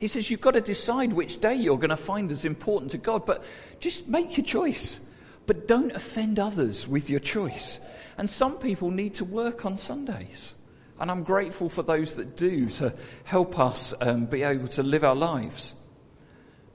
He 0.00 0.08
says 0.08 0.28
you've 0.28 0.40
got 0.40 0.54
to 0.54 0.60
decide 0.60 1.12
which 1.12 1.40
day 1.40 1.54
you're 1.54 1.78
going 1.78 1.90
to 1.90 1.96
find 1.96 2.32
as 2.32 2.44
important 2.44 2.90
to 2.92 2.98
God, 2.98 3.26
but 3.26 3.44
just 3.78 4.08
make 4.08 4.36
your 4.36 4.46
choice. 4.46 4.98
But 5.46 5.68
don't 5.68 5.92
offend 5.92 6.40
others 6.40 6.88
with 6.88 7.08
your 7.08 7.20
choice. 7.20 7.78
And 8.16 8.28
some 8.28 8.58
people 8.58 8.90
need 8.90 9.14
to 9.14 9.24
work 9.24 9.66
on 9.66 9.76
Sundays. 9.76 10.54
And 10.98 11.10
I'm 11.10 11.24
grateful 11.24 11.68
for 11.68 11.82
those 11.82 12.14
that 12.14 12.36
do 12.36 12.68
to 12.70 12.94
help 13.24 13.58
us 13.58 13.94
um, 14.00 14.26
be 14.26 14.42
able 14.42 14.68
to 14.68 14.82
live 14.82 15.04
our 15.04 15.16
lives. 15.16 15.74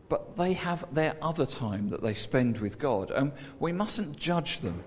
But 0.10 0.38
they 0.38 0.54
have 0.54 0.94
their 0.94 1.16
other 1.22 1.46
time 1.46 1.90
that 1.90 2.02
they 2.02 2.14
spend 2.14 2.58
with 2.58 2.80
God, 2.80 3.12
and 3.12 3.32
we 3.60 3.72
mustn't 3.72 4.18
judge 4.18 4.60
them. 4.60 4.84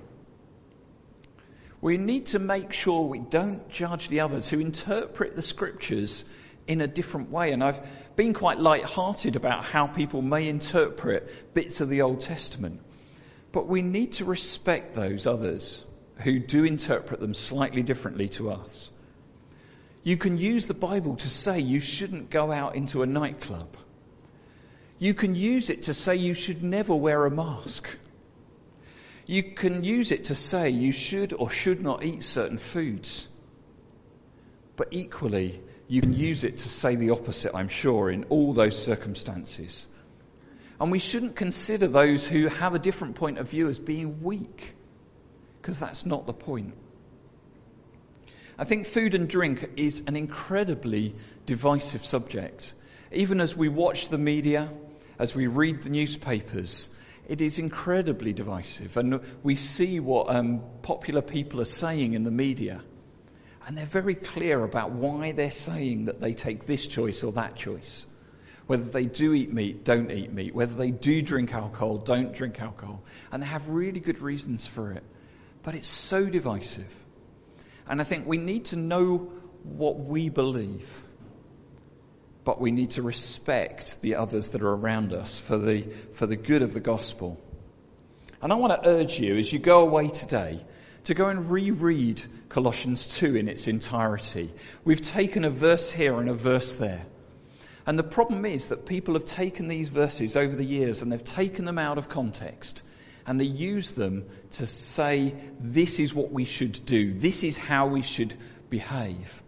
We 1.81 1.97
need 1.97 2.27
to 2.27 2.39
make 2.39 2.73
sure 2.73 3.03
we 3.03 3.21
don't 3.21 3.69
judge 3.69 4.09
the 4.09 4.21
others 4.21 4.49
who 4.49 4.61
interpret 4.61 5.35
the 5.35 5.43
scriptures 5.43 6.25
in 6.67 6.81
a 6.81 6.87
different 6.87 7.31
way. 7.31 7.53
And 7.53 7.63
I've 7.63 7.81
been 8.15 8.35
quite 8.35 8.61
light 8.61 8.85
hearted 8.85 9.35
about 9.35 9.65
how 9.65 9.87
people 9.87 10.23
may 10.23 10.49
interpret 10.49 11.55
bits 11.55 11.81
of 11.81 11.89
the 11.89 12.03
Old 12.03 12.21
Testament. 12.21 12.81
But 13.51 13.67
we 13.67 13.83
need 13.83 14.13
to 14.13 14.25
respect 14.25 14.95
those 14.95 15.27
others 15.27 15.85
who 16.23 16.39
do 16.39 16.65
interpret 16.65 17.21
them 17.21 17.35
slightly 17.35 17.83
differently 17.83 18.29
to 18.31 18.51
us. 18.51 18.91
You 20.05 20.17
can 20.17 20.39
use 20.39 20.67
the 20.67 20.75
Bible 20.75 21.17
to 21.17 21.29
say 21.31 21.61
you 21.61 21.81
shouldn't 21.81 22.31
go 22.31 22.51
out 22.51 22.75
into 22.75 23.03
a 23.03 23.07
nightclub. 23.07 23.77
You 24.99 25.15
can 25.15 25.35
use 25.35 25.71
it 25.71 25.85
to 25.85 25.95
say 25.95 26.17
you 26.17 26.35
should 26.35 26.63
never 26.63 26.95
wear 26.95 27.27
a 27.27 27.31
mask. 27.31 27.89
You 29.27 29.43
can 29.43 29.85
use 29.85 30.11
it 30.11 30.25
to 30.27 30.35
say 30.35 30.71
you 30.71 30.93
should 30.93 31.33
or 31.33 31.51
should 31.51 31.83
not 31.83 32.05
eat 32.05 32.25
certain 32.25 32.59
foods. 32.59 33.29
But 34.77 34.89
equally, 34.91 35.61
you 35.87 36.01
can 36.01 36.13
use 36.13 36.43
it 36.43 36.59
to 36.59 36.69
say 36.69 36.97
the 36.97 37.11
opposite, 37.11 37.55
I'm 37.55 37.69
sure, 37.69 38.11
in 38.11 38.25
all 38.25 38.53
those 38.53 38.81
circumstances. 38.81 39.87
And 40.81 40.91
we 40.91 40.99
shouldn't 40.99 41.37
consider 41.37 41.87
those 41.87 42.27
who 42.27 42.49
have 42.49 42.75
a 42.75 42.79
different 42.79 43.15
point 43.15 43.39
of 43.39 43.49
view 43.49 43.69
as 43.69 43.79
being 43.79 44.23
weak, 44.23 44.75
because 45.63 45.79
that's 45.79 46.05
not 46.05 46.27
the 46.27 46.33
point. 46.33 46.75
I 48.59 48.65
think 48.65 48.85
food 48.85 49.15
and 49.15 49.29
drink 49.29 49.71
is 49.77 50.03
an 50.09 50.17
incredibly 50.17 51.15
divisive 51.47 52.05
subject. 52.05 52.75
Even 53.13 53.41
as 53.41 53.57
we 53.57 53.69
watch 53.69 54.09
the 54.09 54.19
media, 54.19 54.71
as 55.21 55.37
we 55.37 55.47
read 55.47 55.83
the 55.83 55.91
newspapers, 55.91 56.89
it 57.29 57.41
is 57.41 57.61
incredibly 57.61 58.33
divisive. 58.33 58.97
And 58.97 59.21
we 59.45 59.55
see 59.55 60.01
what 60.01 60.29
um, 60.29 60.63
popular 60.83 61.23
people 61.23 61.61
are 61.61 61.65
saying 61.65 62.15
in 62.15 62.25
the 62.25 62.31
media. 62.33 62.83
And 63.67 63.79
they're 63.79 63.87
very 63.87 64.17
clear 64.17 64.65
about 64.65 64.91
why 64.91 65.31
they're 65.31 65.53
saying 65.53 66.07
that 66.07 66.21
they 66.21 66.35
take 66.35 66.67
this 66.67 66.89
choice 66.89 67.23
or 67.23 67.31
that 67.33 67.55
choice. 67.55 68.07
Whether 68.67 68.85
they 68.85 69.07
do 69.07 69.33
eat 69.33 69.53
meat, 69.53 69.85
don't 69.85 70.11
eat 70.11 70.33
meat. 70.33 70.55
Whether 70.55 70.75
they 70.75 70.91
do 70.91 71.23
drink 71.23 71.55
alcohol, 71.55 71.99
don't 71.99 72.33
drink 72.33 72.61
alcohol. 72.61 73.05
And 73.31 73.43
they 73.43 73.47
have 73.47 73.69
really 73.69 74.01
good 74.01 74.21
reasons 74.21 74.67
for 74.67 74.91
it. 74.91 75.05
But 75.63 75.75
it's 75.75 75.89
so 75.89 76.27
divisive. 76.27 76.93
And 77.89 78.01
I 78.01 78.05
think 78.05 78.27
we 78.27 78.39
need 78.39 78.67
to 78.67 78.77
know 78.77 79.33
what 79.63 79.99
we 79.99 80.29
believe 80.29 81.03
but 82.45 82.61
we 82.61 82.71
need 82.71 82.91
to 82.91 83.03
respect 83.03 84.01
the 84.01 84.17
others 84.17 84.49
that 84.49 84.63
are 84.63 84.75
around 84.75 85.13
us 85.13 85.39
for 85.39 85.59
the, 85.59 85.83
for 86.13 86.27
the 86.27 86.37
good 86.37 86.63
of 86.63 86.75
the 86.75 86.81
gospel. 86.81 87.41
And 88.41 88.53
I 88.53 88.57
want 88.57 88.83
to 88.83 88.89
urge 88.89 89.21
you 89.21 89.37
as 89.37 89.53
you 89.53 89.59
go 89.59 89.81
away 89.81 90.09
today 90.09 90.65
to 91.05 91.15
go 91.15 91.29
and 91.29 91.51
reread 91.51 92.23
Colossians 92.49 93.17
2 93.17 93.37
in 93.37 93.49
its 93.49 93.69
entirety. 93.69 94.53
We've 94.85 95.01
taken 95.01 95.45
a 95.45 95.51
verse 95.51 95.93
here 95.93 96.19
and 96.19 96.29
a 96.29 96.35
verse 96.35 96.77
there. 96.77 97.07
And 97.87 97.99
the 97.99 98.05
problem 98.05 98.45
is 98.45 98.69
that 98.69 98.87
people 98.87 99.15
have 99.15 99.25
taken 99.25 99.69
these 99.69 99.89
verses 99.89 100.37
over 100.37 100.55
the 100.55 100.65
years 100.65 101.03
and 101.03 101.13
they've 101.13 101.23
taken 101.23 101.65
them 101.65 101.79
out 101.79 101.99
of 101.99 102.09
context 102.09 102.83
and 103.27 103.41
they 103.41 103.45
use 103.45 103.93
them 103.93 104.25
to 104.53 104.67
say, 104.67 105.35
this 105.61 105.99
is 105.99 106.15
what 106.15 106.33
we 106.33 106.45
should 106.45 106.85
do, 106.85 107.15
this 107.15 107.43
is 107.45 107.57
how 107.57 107.87
we 107.87 108.03
should 108.03 108.35
behave. 108.71 109.43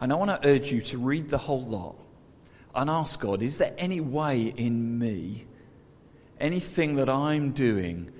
And 0.00 0.12
I 0.12 0.16
want 0.16 0.30
to 0.30 0.48
urge 0.48 0.72
you 0.72 0.80
to 0.82 0.98
read 0.98 1.28
the 1.28 1.38
whole 1.38 1.64
lot 1.64 1.96
and 2.74 2.90
ask 2.90 3.20
God, 3.20 3.42
is 3.42 3.58
there 3.58 3.74
any 3.78 4.00
way 4.00 4.42
in 4.56 4.98
me, 4.98 5.46
anything 6.40 6.96
that 6.96 7.08
I'm 7.08 7.52
doing 7.52 8.10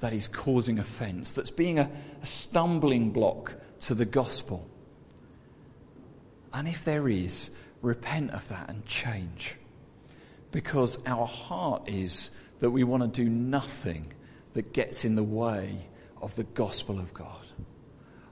that 0.00 0.12
is 0.12 0.28
causing 0.28 0.78
offense, 0.78 1.30
that's 1.30 1.50
being 1.50 1.78
a, 1.78 1.90
a 2.22 2.26
stumbling 2.26 3.10
block 3.10 3.54
to 3.80 3.94
the 3.94 4.04
gospel? 4.04 4.68
And 6.52 6.68
if 6.68 6.84
there 6.84 7.08
is, 7.08 7.50
repent 7.82 8.30
of 8.30 8.48
that 8.48 8.68
and 8.68 8.84
change. 8.86 9.56
Because 10.50 10.98
our 11.06 11.26
heart 11.26 11.88
is 11.88 12.30
that 12.60 12.70
we 12.70 12.84
want 12.84 13.02
to 13.02 13.08
do 13.08 13.28
nothing 13.28 14.12
that 14.54 14.72
gets 14.72 15.04
in 15.04 15.14
the 15.14 15.22
way 15.22 15.86
of 16.22 16.34
the 16.36 16.44
gospel 16.44 16.98
of 16.98 17.12
God. 17.12 17.44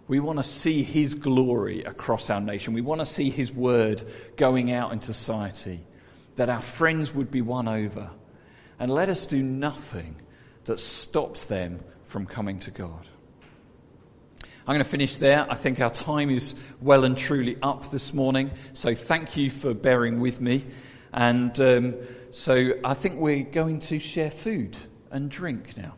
We 0.08 0.20
want 0.20 0.38
to 0.38 0.44
see 0.44 0.82
His 0.82 1.14
glory 1.14 1.84
across 1.84 2.30
our 2.30 2.40
nation. 2.40 2.74
We 2.74 2.80
want 2.80 3.00
to 3.00 3.06
see 3.06 3.30
His 3.30 3.52
word 3.52 4.02
going 4.36 4.72
out 4.72 4.92
into 4.92 5.14
society, 5.14 5.84
that 6.36 6.48
our 6.48 6.60
friends 6.60 7.14
would 7.14 7.30
be 7.30 7.42
won 7.42 7.68
over. 7.68 8.10
And 8.78 8.90
let 8.90 9.08
us 9.08 9.26
do 9.26 9.42
nothing 9.42 10.16
that 10.64 10.80
stops 10.80 11.44
them 11.44 11.80
from 12.04 12.26
coming 12.26 12.58
to 12.60 12.70
God. 12.70 13.06
I'm 14.66 14.74
going 14.74 14.78
to 14.78 14.84
finish 14.84 15.16
there. 15.16 15.46
I 15.50 15.54
think 15.54 15.80
our 15.80 15.90
time 15.90 16.30
is 16.30 16.54
well 16.80 17.04
and 17.04 17.16
truly 17.16 17.56
up 17.62 17.90
this 17.90 18.14
morning. 18.14 18.52
So 18.74 18.94
thank 18.94 19.36
you 19.36 19.50
for 19.50 19.74
bearing 19.74 20.20
with 20.20 20.40
me. 20.40 20.64
And 21.12 21.58
um, 21.60 21.94
so 22.30 22.72
I 22.84 22.94
think 22.94 23.18
we're 23.18 23.42
going 23.42 23.80
to 23.80 23.98
share 23.98 24.30
food 24.30 24.76
and 25.10 25.30
drink 25.30 25.76
now. 25.76 25.94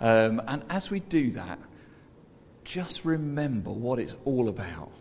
Um, 0.00 0.40
and 0.46 0.62
as 0.70 0.90
we 0.90 1.00
do 1.00 1.32
that, 1.32 1.58
just 2.64 3.04
remember 3.04 3.70
what 3.70 3.98
it's 3.98 4.16
all 4.24 4.48
about. 4.48 4.92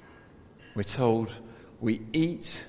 We're 0.75 0.83
told 0.83 1.31
we 1.79 2.01
eat 2.13 2.67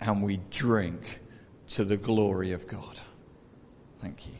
and 0.00 0.22
we 0.22 0.40
drink 0.50 1.20
to 1.68 1.84
the 1.84 1.96
glory 1.96 2.52
of 2.52 2.66
God. 2.66 2.98
Thank 4.00 4.26
you. 4.26 4.32